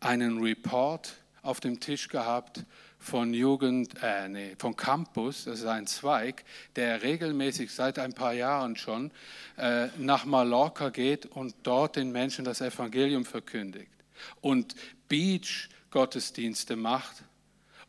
einen 0.00 0.40
Report 0.40 1.14
auf 1.42 1.60
dem 1.60 1.80
Tisch 1.80 2.08
gehabt 2.08 2.64
von 3.06 3.32
Jugend, 3.32 3.94
äh, 4.02 4.28
nee, 4.28 4.56
von 4.58 4.74
Campus, 4.74 5.44
das 5.44 5.60
ist 5.60 5.66
ein 5.66 5.86
Zweig, 5.86 6.44
der 6.74 7.02
regelmäßig 7.02 7.72
seit 7.72 8.00
ein 8.00 8.12
paar 8.12 8.32
Jahren 8.32 8.76
schon 8.76 9.12
äh, 9.56 9.86
nach 9.96 10.24
Mallorca 10.24 10.88
geht 10.88 11.26
und 11.26 11.54
dort 11.62 11.94
den 11.96 12.10
Menschen 12.10 12.44
das 12.44 12.60
Evangelium 12.60 13.24
verkündigt 13.24 13.92
und 14.40 14.74
Beach-Gottesdienste 15.08 16.74
macht 16.74 17.22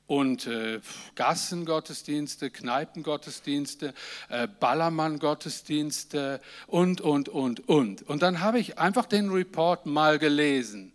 und 0.06 0.46
äh, 0.46 0.80
Gassengottesdienste, 1.16 2.52
Kneipengottesdienste, 2.52 3.96
äh, 4.30 4.48
Ballermann-Gottesdienste 4.48 6.42
und, 6.68 7.02
und, 7.02 7.28
und, 7.28 7.68
und. 7.68 8.04
Und 8.04 8.22
dann 8.22 8.42
habe 8.42 8.60
ich 8.60 8.78
einfach 8.78 9.08
den 9.08 9.32
Report 9.32 9.88
mal 9.88 10.20
gelesen. 10.20 10.94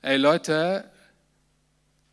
Ey 0.00 0.16
Leute, 0.16 0.90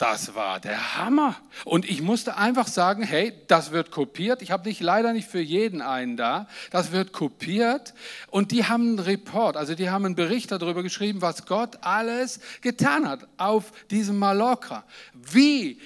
das 0.01 0.33
war 0.33 0.59
der 0.59 0.97
Hammer. 0.97 1.35
Und 1.63 1.87
ich 1.87 2.01
musste 2.01 2.35
einfach 2.35 2.65
sagen, 2.65 3.03
hey, 3.03 3.33
das 3.47 3.71
wird 3.71 3.91
kopiert. 3.91 4.41
Ich 4.41 4.49
habe 4.49 4.67
nicht, 4.67 4.81
leider 4.81 5.13
nicht 5.13 5.27
für 5.27 5.39
jeden 5.39 5.83
einen 5.83 6.17
da. 6.17 6.47
Das 6.71 6.91
wird 6.91 7.13
kopiert. 7.13 7.93
Und 8.31 8.51
die 8.51 8.65
haben 8.65 8.97
einen 8.97 8.99
Report, 8.99 9.55
also 9.55 9.75
die 9.75 9.91
haben 9.91 10.05
einen 10.05 10.15
Bericht 10.15 10.51
darüber 10.51 10.81
geschrieben, 10.81 11.21
was 11.21 11.45
Gott 11.45 11.77
alles 11.81 12.39
getan 12.61 13.07
hat 13.07 13.27
auf 13.37 13.71
diesem 13.91 14.17
Mallorca. 14.17 14.83
Wie 15.13 15.79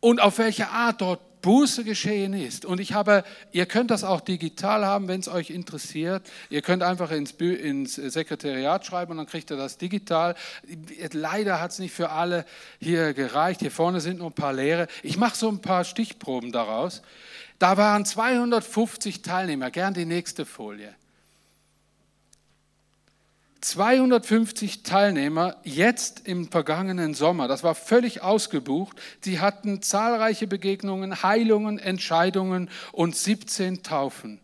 und 0.00 0.22
auf 0.22 0.38
welche 0.38 0.68
Art 0.70 1.02
dort 1.02 1.20
Buße 1.44 1.84
geschehen 1.84 2.32
ist. 2.32 2.64
Und 2.64 2.80
ich 2.80 2.94
habe, 2.94 3.22
ihr 3.52 3.66
könnt 3.66 3.90
das 3.90 4.02
auch 4.02 4.22
digital 4.22 4.86
haben, 4.86 5.08
wenn 5.08 5.20
es 5.20 5.28
euch 5.28 5.50
interessiert. 5.50 6.26
Ihr 6.48 6.62
könnt 6.62 6.82
einfach 6.82 7.10
ins, 7.10 7.32
ins 7.32 7.96
Sekretariat 7.96 8.86
schreiben 8.86 9.10
und 9.10 9.18
dann 9.18 9.26
kriegt 9.26 9.50
ihr 9.50 9.58
das 9.58 9.76
digital. 9.76 10.36
Leider 11.12 11.60
hat 11.60 11.72
es 11.72 11.78
nicht 11.80 11.92
für 11.92 12.08
alle 12.08 12.46
hier 12.80 13.12
gereicht. 13.12 13.60
Hier 13.60 13.70
vorne 13.70 14.00
sind 14.00 14.20
nur 14.20 14.30
ein 14.30 14.34
paar 14.34 14.54
leere. 14.54 14.88
Ich 15.02 15.18
mache 15.18 15.36
so 15.36 15.50
ein 15.50 15.60
paar 15.60 15.84
Stichproben 15.84 16.50
daraus. 16.50 17.02
Da 17.58 17.76
waren 17.76 18.06
250 18.06 19.20
Teilnehmer. 19.20 19.70
Gern 19.70 19.92
die 19.92 20.06
nächste 20.06 20.46
Folie. 20.46 20.94
250 23.64 24.82
Teilnehmer 24.82 25.56
jetzt 25.64 26.28
im 26.28 26.50
vergangenen 26.50 27.14
Sommer. 27.14 27.48
Das 27.48 27.64
war 27.64 27.74
völlig 27.74 28.20
ausgebucht. 28.20 29.00
Sie 29.22 29.40
hatten 29.40 29.80
zahlreiche 29.80 30.46
Begegnungen, 30.46 31.22
Heilungen, 31.22 31.78
Entscheidungen 31.78 32.68
und 32.92 33.16
17 33.16 33.82
Taufen. 33.82 34.38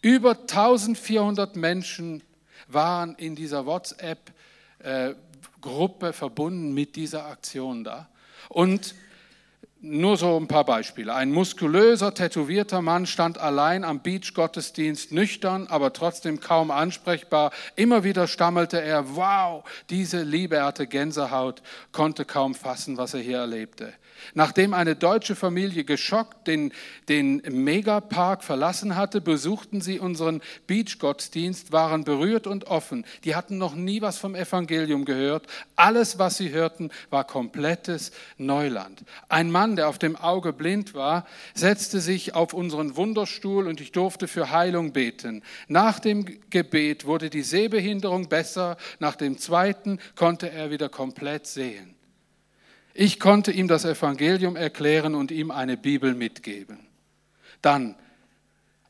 Über 0.00 0.30
1400 0.30 1.56
Menschen 1.56 2.22
waren 2.66 3.14
in 3.16 3.36
dieser 3.36 3.66
WhatsApp-Gruppe 3.66 6.14
verbunden 6.14 6.72
mit 6.72 6.96
dieser 6.96 7.26
Aktion 7.26 7.84
da. 7.84 8.08
Und 8.48 8.94
nur 9.86 10.16
so 10.16 10.36
ein 10.38 10.48
paar 10.48 10.64
Beispiele. 10.64 11.14
Ein 11.14 11.30
muskulöser, 11.30 12.12
tätowierter 12.12 12.82
Mann 12.82 13.06
stand 13.06 13.38
allein 13.38 13.84
am 13.84 14.00
Beach-Gottesdienst, 14.00 15.12
nüchtern, 15.12 15.66
aber 15.68 15.92
trotzdem 15.92 16.40
kaum 16.40 16.70
ansprechbar. 16.70 17.52
Immer 17.76 18.04
wieder 18.04 18.26
stammelte 18.26 18.80
er, 18.80 19.16
wow, 19.16 19.64
diese 19.90 20.22
Liebe, 20.22 20.62
hatte 20.62 20.86
Gänsehaut, 20.86 21.62
konnte 21.92 22.24
kaum 22.24 22.54
fassen, 22.54 22.96
was 22.96 23.14
er 23.14 23.20
hier 23.20 23.38
erlebte. 23.38 23.92
Nachdem 24.34 24.74
eine 24.74 24.96
deutsche 24.96 25.34
Familie 25.34 25.84
geschockt 25.84 26.46
den, 26.46 26.72
den 27.08 27.42
Megapark 27.48 28.44
verlassen 28.44 28.96
hatte, 28.96 29.20
besuchten 29.20 29.80
sie 29.80 29.98
unseren 29.98 30.40
Beach-Gottesdienst, 30.66 31.72
waren 31.72 32.04
berührt 32.04 32.46
und 32.46 32.66
offen. 32.66 33.04
Die 33.24 33.36
hatten 33.36 33.58
noch 33.58 33.74
nie 33.74 34.02
was 34.02 34.18
vom 34.18 34.34
Evangelium 34.34 35.04
gehört. 35.04 35.46
Alles, 35.76 36.18
was 36.18 36.36
sie 36.36 36.50
hörten, 36.50 36.90
war 37.10 37.24
komplettes 37.24 38.12
Neuland. 38.38 39.04
Ein 39.28 39.50
Der 39.76 39.88
auf 39.88 39.98
dem 39.98 40.16
Auge 40.16 40.52
blind 40.52 40.94
war, 40.94 41.26
setzte 41.54 42.00
sich 42.00 42.34
auf 42.34 42.52
unseren 42.52 42.96
Wunderstuhl 42.96 43.66
und 43.68 43.80
ich 43.80 43.92
durfte 43.92 44.28
für 44.28 44.50
Heilung 44.50 44.92
beten. 44.92 45.42
Nach 45.68 46.00
dem 46.00 46.26
Gebet 46.50 47.04
wurde 47.04 47.30
die 47.30 47.42
Sehbehinderung 47.42 48.28
besser. 48.28 48.76
Nach 48.98 49.16
dem 49.16 49.38
zweiten 49.38 49.98
konnte 50.14 50.50
er 50.50 50.70
wieder 50.70 50.88
komplett 50.88 51.46
sehen. 51.46 51.94
Ich 52.94 53.20
konnte 53.20 53.52
ihm 53.52 53.68
das 53.68 53.84
Evangelium 53.84 54.56
erklären 54.56 55.14
und 55.14 55.30
ihm 55.30 55.50
eine 55.50 55.76
Bibel 55.76 56.14
mitgeben. 56.14 56.78
Dann 57.60 57.94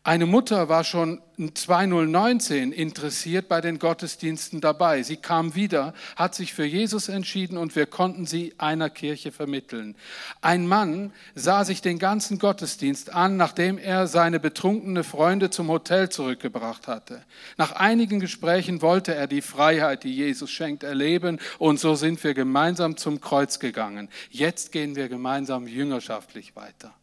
eine 0.07 0.25
Mutter 0.25 0.69
war 0.69 0.85
schon 0.85 1.21
2019 1.37 2.71
interessiert 2.71 3.49
bei 3.49 3.61
den 3.61 3.81
Gottesdiensten 3.81 4.61
dabei. 4.61 5.03
Sie 5.03 5.17
kam 5.17 5.57
wieder, 5.57 5.95
hat 6.15 6.37
sich 6.37 6.55
für 6.55 6.65
Jesus 6.65 7.09
entschieden 7.09 7.59
und 7.59 7.75
wir 7.75 7.87
konnten 7.87 8.25
sie 8.25 8.55
einer 8.57 8.89
Kirche 8.89 9.33
vermitteln. 9.33 9.97
Ein 10.41 10.69
Mann 10.69 11.13
sah 11.35 11.65
sich 11.65 11.83
den 11.83 11.99
ganzen 11.99 12.39
Gottesdienst 12.39 13.13
an, 13.13 13.37
nachdem 13.37 13.79
er 13.79 14.07
seine 14.07 14.39
betrunkene 14.39 15.03
Freunde 15.03 15.51
zum 15.51 15.67
Hotel 15.67 16.09
zurückgebracht 16.09 16.87
hatte. 16.87 17.25
Nach 17.57 17.73
einigen 17.73 18.21
Gesprächen 18.21 18.83
wollte 18.83 19.13
er 19.13 19.27
die 19.27 19.43
Freiheit, 19.43 20.05
die 20.05 20.15
Jesus 20.15 20.53
schenkt, 20.53 20.85
erleben 20.85 21.41
und 21.59 21.81
so 21.81 21.97
sind 21.97 22.23
wir 22.23 22.35
gemeinsam 22.35 22.97
zum 22.97 23.21
Kreuz 23.21 23.59
gegangen. 23.59 24.09
Jetzt 24.31 24.71
gehen 24.71 24.95
wir 24.95 25.09
gemeinsam 25.09 25.67
jüngerschaftlich 25.67 26.55
weiter. 26.55 26.95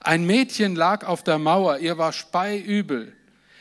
Ein 0.00 0.24
Mädchen 0.24 0.76
lag 0.76 1.06
auf 1.06 1.22
der 1.22 1.38
Mauer, 1.38 1.78
ihr 1.78 1.98
war 1.98 2.12
speiübel. 2.12 3.14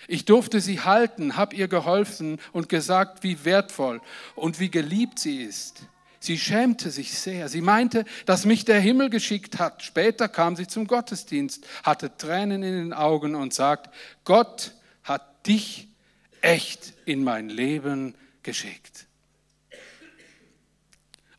Ich 0.08 0.26
durfte 0.26 0.62
sie 0.62 0.82
halten, 0.82 1.36
hab 1.36 1.54
ihr 1.54 1.68
geholfen 1.68 2.40
und 2.54 2.70
gesagt, 2.70 3.24
wie 3.24 3.44
wertvoll 3.44 4.02
und 4.36 4.60
wie 4.60 4.72
geliebt 4.72 5.20
sie 5.20 5.44
ist. 5.44 5.84
Sie 6.20 6.38
schämte 6.38 6.92
sich 6.92 7.18
sehr. 7.18 7.50
Sie 7.50 7.62
meinte, 7.62 8.06
dass 8.26 8.46
mich 8.46 8.66
der 8.66 8.80
Himmel 8.80 9.10
geschickt 9.10 9.60
hat. 9.60 9.84
Später 9.84 10.28
kam 10.28 10.56
sie 10.56 10.68
zum 10.68 10.88
Gottesdienst, 10.88 11.68
hatte 11.84 12.18
Tränen 12.18 12.64
in 12.64 12.74
den 12.74 12.94
Augen 12.94 13.36
und 13.36 13.54
sagt, 13.54 13.94
Gott 14.24 14.74
hat 15.04 15.46
dich 15.46 15.90
echt 16.42 16.94
in 17.06 17.24
mein 17.24 17.50
Leben 17.50 18.16
geschickt. 18.44 19.06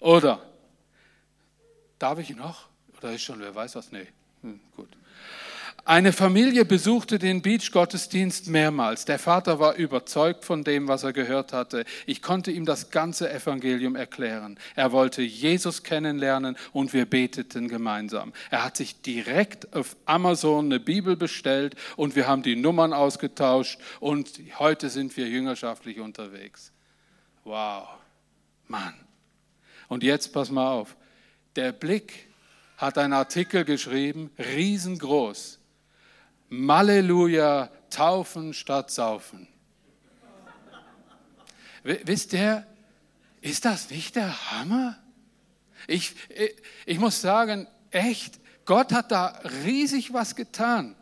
Oder, 0.01 0.43
darf 1.99 2.19
ich 2.19 2.37
noch? 2.37 2.69
Oder 2.99 3.13
ist 3.13 3.23
schon, 3.23 3.41
wer 3.41 3.55
weiß 3.55 3.75
was? 3.75 3.91
Nee. 3.91 4.07
Hm, 4.43 4.61
gut. 4.77 4.89
Eine 5.89 6.13
Familie 6.13 6.67
besuchte 6.67 7.19
den 7.19 7.41
Beach-Gottesdienst 7.41 8.49
mehrmals. 8.49 9.07
Der 9.07 9.19
Vater 9.19 9.59
war 9.59 9.77
überzeugt 9.77 10.45
von 10.45 10.63
dem, 10.63 10.87
was 10.87 11.03
er 11.03 11.15
gehört 11.15 11.55
hatte. 11.55 11.87
Ich 12.05 12.21
konnte 12.21 12.51
ihm 12.51 12.67
das 12.67 12.91
ganze 12.91 13.33
Evangelium 13.33 13.97
erklären. 13.97 14.59
Er 14.77 14.93
wollte 14.93 15.23
Jesus 15.23 15.85
kennenlernen 15.85 16.59
und 16.75 16.93
wir 16.93 17.07
beteten 17.07 17.69
gemeinsam. 17.69 18.35
Er 18.51 18.67
hat 18.67 18.77
sich 18.77 19.01
direkt 19.01 19.75
auf 19.75 19.97
Amazon 20.05 20.67
eine 20.67 20.79
Bibel 20.79 21.17
bestellt 21.17 21.75
und 21.97 22.17
wir 22.17 22.27
haben 22.27 22.43
die 22.43 22.57
Nummern 22.57 22.93
ausgetauscht 22.93 23.81
und 23.99 24.31
heute 24.59 24.91
sind 24.91 25.17
wir 25.17 25.27
jüngerschaftlich 25.27 26.01
unterwegs. 26.01 26.71
Wow, 27.45 27.89
Mann. 28.67 28.93
Und 29.89 30.03
jetzt 30.03 30.35
pass 30.35 30.51
mal 30.51 30.71
auf. 30.71 30.97
Der 31.57 31.73
Blick 31.73 32.28
hat 32.79 32.97
einen 32.97 33.13
Artikel 33.13 33.65
geschrieben, 33.65 34.31
riesengroß. 34.39 35.59
Malleluja, 36.49 37.71
taufen 37.91 38.55
statt 38.55 38.91
saufen. 38.91 39.49
Wisst 41.83 42.33
ihr, 42.33 42.67
ist 43.41 43.65
das 43.65 43.91
nicht 43.91 44.17
der 44.17 44.51
Hammer? 44.53 44.97
Ich, 45.87 46.15
ich, 46.31 46.57
ich 46.87 46.99
muss 46.99 47.21
sagen, 47.21 47.67
echt, 47.91 48.39
Gott 48.65 48.93
hat 48.93 49.11
da 49.11 49.41
riesig 49.65 50.13
was 50.13 50.37
getan. 50.37 50.95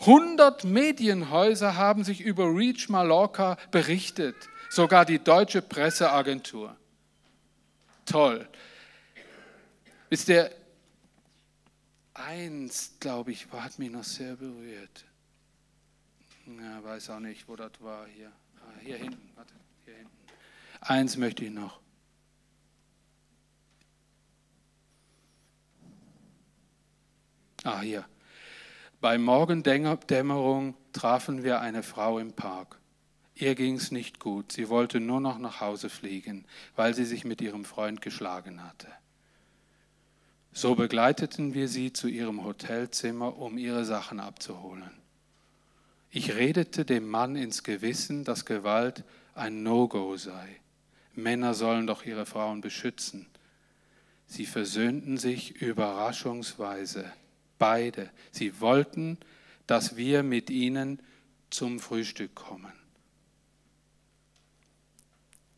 100 0.00 0.64
Medienhäuser 0.64 1.76
haben 1.76 2.04
sich 2.04 2.20
über 2.20 2.44
Reach 2.46 2.88
Mallorca 2.88 3.56
berichtet, 3.70 4.36
sogar 4.70 5.04
die 5.04 5.18
deutsche 5.18 5.62
Presseagentur. 5.62 6.76
Toll. 8.04 8.48
Wisst 10.10 10.28
ihr, 10.28 10.50
eins, 12.18 12.96
glaube 13.00 13.32
ich, 13.32 13.46
hat 13.52 13.78
mich 13.78 13.90
noch 13.90 14.04
sehr 14.04 14.36
berührt. 14.36 15.04
Ja, 16.46 16.82
weiß 16.82 17.10
auch 17.10 17.20
nicht, 17.20 17.48
wo 17.48 17.56
das 17.56 17.72
war 17.80 18.06
hier. 18.06 18.30
Ah, 18.60 18.80
hier 18.80 18.96
hinten, 18.96 19.30
warte, 19.34 19.54
hier 19.84 19.94
hinten. 19.94 20.16
Eins 20.80 21.16
möchte 21.16 21.44
ich 21.44 21.50
noch. 21.50 21.80
Ah, 27.64 27.80
hier. 27.80 28.04
Bei 29.00 29.18
Morgendämmerung 29.18 30.76
trafen 30.92 31.42
wir 31.42 31.60
eine 31.60 31.82
Frau 31.82 32.18
im 32.18 32.32
Park. 32.32 32.78
Ihr 33.34 33.54
ging 33.54 33.74
es 33.74 33.90
nicht 33.90 34.20
gut. 34.20 34.52
Sie 34.52 34.68
wollte 34.68 35.00
nur 35.00 35.20
noch 35.20 35.38
nach 35.38 35.60
Hause 35.60 35.90
fliegen, 35.90 36.46
weil 36.76 36.94
sie 36.94 37.04
sich 37.04 37.24
mit 37.24 37.40
ihrem 37.40 37.64
Freund 37.64 38.00
geschlagen 38.00 38.62
hatte. 38.62 38.88
So 40.56 40.74
begleiteten 40.74 41.52
wir 41.52 41.68
sie 41.68 41.92
zu 41.92 42.08
ihrem 42.08 42.42
Hotelzimmer, 42.42 43.36
um 43.36 43.58
ihre 43.58 43.84
Sachen 43.84 44.20
abzuholen. 44.20 44.90
Ich 46.08 46.34
redete 46.34 46.86
dem 46.86 47.06
Mann 47.06 47.36
ins 47.36 47.62
Gewissen, 47.62 48.24
dass 48.24 48.46
Gewalt 48.46 49.04
ein 49.34 49.62
No-Go 49.62 50.16
sei. 50.16 50.48
Männer 51.12 51.52
sollen 51.52 51.86
doch 51.86 52.06
ihre 52.06 52.24
Frauen 52.24 52.62
beschützen. 52.62 53.26
Sie 54.28 54.46
versöhnten 54.46 55.18
sich 55.18 55.60
überraschungsweise, 55.60 57.12
beide. 57.58 58.08
Sie 58.30 58.58
wollten, 58.58 59.18
dass 59.66 59.96
wir 59.96 60.22
mit 60.22 60.48
ihnen 60.48 61.02
zum 61.50 61.80
Frühstück 61.80 62.34
kommen. 62.34 62.72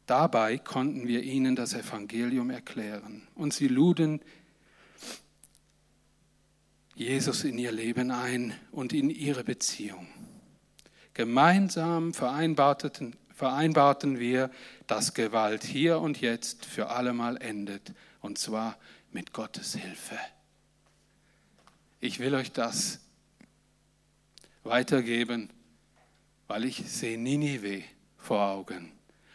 Dabei 0.06 0.58
konnten 0.58 1.06
wir 1.06 1.22
ihnen 1.22 1.54
das 1.54 1.74
Evangelium 1.74 2.50
erklären 2.50 3.28
und 3.36 3.54
sie 3.54 3.68
luden 3.68 4.20
Jesus 6.98 7.44
in 7.44 7.58
ihr 7.58 7.70
Leben 7.70 8.10
ein 8.10 8.52
und 8.72 8.92
in 8.92 9.08
ihre 9.08 9.44
Beziehung. 9.44 10.08
Gemeinsam 11.14 12.12
vereinbarten, 12.12 13.14
vereinbarten 13.32 14.18
wir, 14.18 14.50
dass 14.88 15.14
Gewalt 15.14 15.62
hier 15.62 16.00
und 16.00 16.20
jetzt 16.20 16.66
für 16.66 16.88
allemal 16.88 17.36
endet, 17.36 17.94
und 18.20 18.36
zwar 18.36 18.76
mit 19.12 19.32
Gottes 19.32 19.76
Hilfe. 19.76 20.18
Ich 22.00 22.18
will 22.18 22.34
euch 22.34 22.50
das 22.50 22.98
weitergeben, 24.64 25.50
weil 26.48 26.64
ich 26.64 26.82
sehe 26.90 27.16
Ninive 27.16 27.84
vor 28.16 28.40
Augen. 28.40 28.90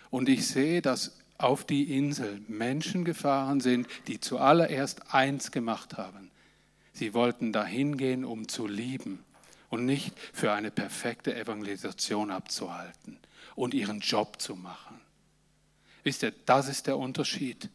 Und 0.09 0.27
ich 0.27 0.47
sehe, 0.47 0.81
dass 0.81 1.17
auf 1.37 1.63
die 1.63 1.97
Insel 1.97 2.41
Menschen 2.49 3.05
gefahren 3.05 3.61
sind, 3.61 3.87
die 4.07 4.19
zuallererst 4.19 5.13
eins 5.13 5.51
gemacht 5.51 5.95
haben. 5.95 6.29
Sie 6.93 7.13
wollten 7.13 7.51
dahin 7.51 7.97
gehen, 7.97 8.23
um 8.23 8.47
zu 8.47 8.67
lieben 8.67 9.23
und 9.69 9.85
nicht 9.85 10.13
für 10.31 10.51
eine 10.51 10.71
perfekte 10.71 11.35
Evangelisation 11.35 12.29
abzuhalten 12.29 13.17
und 13.55 13.73
ihren 13.73 13.99
Job 13.99 14.39
zu 14.39 14.55
machen. 14.55 15.01
Wisst 16.03 16.23
ihr, 16.23 16.33
das 16.45 16.67
ist 16.67 16.87
der 16.87 16.97
Unterschied. 16.97 17.69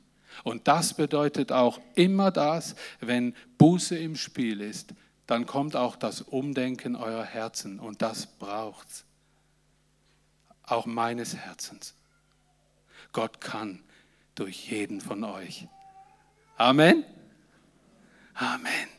Und 0.44 0.68
das 0.68 0.94
bedeutet 0.94 1.50
auch 1.50 1.80
immer 1.94 2.30
das, 2.30 2.76
wenn 3.00 3.34
Buße 3.58 3.98
im 3.98 4.14
Spiel 4.14 4.60
ist, 4.60 4.94
dann 5.26 5.46
kommt 5.46 5.74
auch 5.74 5.96
das 5.96 6.22
Umdenken 6.22 6.94
eurer 6.94 7.24
Herzen 7.24 7.80
und 7.80 8.00
das 8.00 8.26
braucht's. 8.26 9.04
Auch 10.62 10.86
meines 10.86 11.34
Herzens. 11.34 11.94
Gott 13.12 13.40
kann 13.40 13.82
durch 14.34 14.70
jeden 14.70 15.00
von 15.00 15.24
euch. 15.24 15.66
Amen. 16.56 17.04
Amen. 18.34 18.97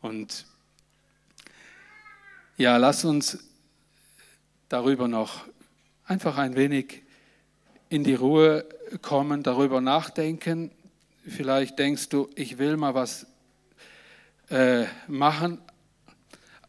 Und 0.00 0.46
ja, 2.56 2.76
lass 2.76 3.04
uns 3.04 3.38
darüber 4.68 5.08
noch 5.08 5.44
einfach 6.04 6.38
ein 6.38 6.56
wenig 6.56 7.02
in 7.88 8.04
die 8.04 8.14
Ruhe 8.14 8.66
kommen, 9.02 9.42
darüber 9.42 9.80
nachdenken. 9.80 10.70
Vielleicht 11.26 11.78
denkst 11.78 12.08
du, 12.08 12.30
ich 12.34 12.58
will 12.58 12.76
mal 12.76 12.94
was 12.94 13.26
äh, 14.48 14.84
machen, 15.08 15.60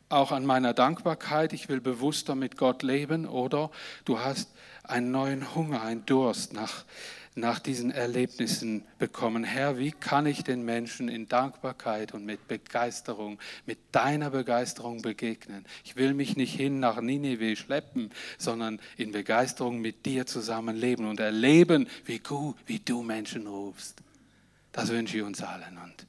auch 0.10 0.32
an 0.32 0.46
meiner 0.46 0.74
Dankbarkeit, 0.74 1.54
ich 1.54 1.70
will 1.70 1.82
bewusster 1.82 2.36
mit 2.36 2.58
Gott 2.58 2.82
leben 2.82 3.28
oder 3.28 3.72
du 4.06 4.20
hast 4.20 4.50
einen 4.84 5.12
neuen 5.12 5.54
Hunger, 5.54 5.82
einen 5.82 6.06
Durst 6.06 6.54
nach 6.54 6.86
nach 7.38 7.60
diesen 7.60 7.92
Erlebnissen 7.92 8.84
bekommen. 8.98 9.44
Herr, 9.44 9.78
wie 9.78 9.92
kann 9.92 10.26
ich 10.26 10.44
den 10.44 10.66
Menschen 10.66 11.08
in 11.08 11.28
Dankbarkeit 11.28 12.14
und 12.14 12.26
mit 12.26 12.48
Begeisterung, 12.48 13.38
mit 13.66 13.78
deiner 13.92 14.32
Begeisterung 14.32 15.02
begegnen? 15.04 15.66
Ich 15.86 15.96
will 15.96 16.14
mich 16.14 16.36
nicht 16.36 16.56
hin 16.56 16.80
nach 16.80 17.00
Ninive 17.00 17.56
schleppen, 17.56 18.10
sondern 18.38 18.80
in 18.98 19.12
Begeisterung 19.12 19.80
mit 19.80 20.06
dir 20.06 20.26
zusammenleben 20.26 21.06
und 21.06 21.20
erleben, 21.20 21.88
wie 22.06 22.20
du, 22.20 22.56
wie 22.66 22.80
du 22.80 23.04
Menschen 23.04 23.46
rufst. 23.46 24.02
Das 24.72 24.90
wünsche 24.90 25.18
ich 25.18 25.24
uns 25.24 25.42
allen. 25.42 25.78
Und 25.78 26.08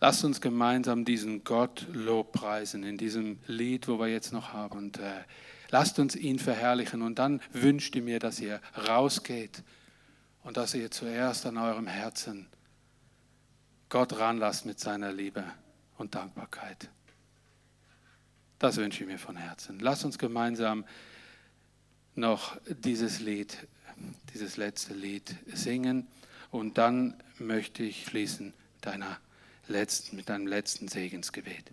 lasst 0.00 0.24
uns 0.24 0.40
gemeinsam 0.40 1.04
diesen 1.04 1.44
Gott 1.44 1.86
Lobpreisen 1.92 2.84
in 2.84 2.96
diesem 2.96 3.38
Lied, 3.46 3.86
wo 3.86 3.98
wir 3.98 4.08
jetzt 4.08 4.32
noch 4.32 4.54
haben. 4.54 4.78
Und, 4.78 4.98
äh, 4.98 5.24
Lasst 5.70 5.98
uns 5.98 6.14
ihn 6.14 6.38
verherrlichen 6.38 7.02
und 7.02 7.18
dann 7.18 7.40
wünscht 7.52 7.94
ihr 7.96 8.02
mir, 8.02 8.18
dass 8.18 8.40
ihr 8.40 8.60
rausgeht 8.88 9.62
und 10.42 10.56
dass 10.56 10.74
ihr 10.74 10.90
zuerst 10.90 11.46
an 11.46 11.56
eurem 11.58 11.86
Herzen 11.86 12.46
Gott 13.88 14.18
ranlasst 14.18 14.66
mit 14.66 14.80
seiner 14.80 15.12
Liebe 15.12 15.44
und 15.98 16.14
Dankbarkeit. 16.14 16.88
Das 18.58 18.76
wünsche 18.76 19.04
ich 19.04 19.08
mir 19.08 19.18
von 19.18 19.36
Herzen. 19.36 19.78
Lasst 19.80 20.04
uns 20.04 20.18
gemeinsam 20.18 20.84
noch 22.14 22.56
dieses 22.68 23.20
Lied, 23.20 23.68
dieses 24.32 24.56
letzte 24.56 24.94
Lied 24.94 25.34
singen 25.52 26.06
und 26.50 26.78
dann 26.78 27.22
möchte 27.38 27.82
ich 27.82 28.06
schließen 28.06 28.54
deiner 28.80 29.18
letzten, 29.68 30.16
mit 30.16 30.28
deinem 30.28 30.46
letzten 30.46 30.88
Segensgebet. 30.88 31.70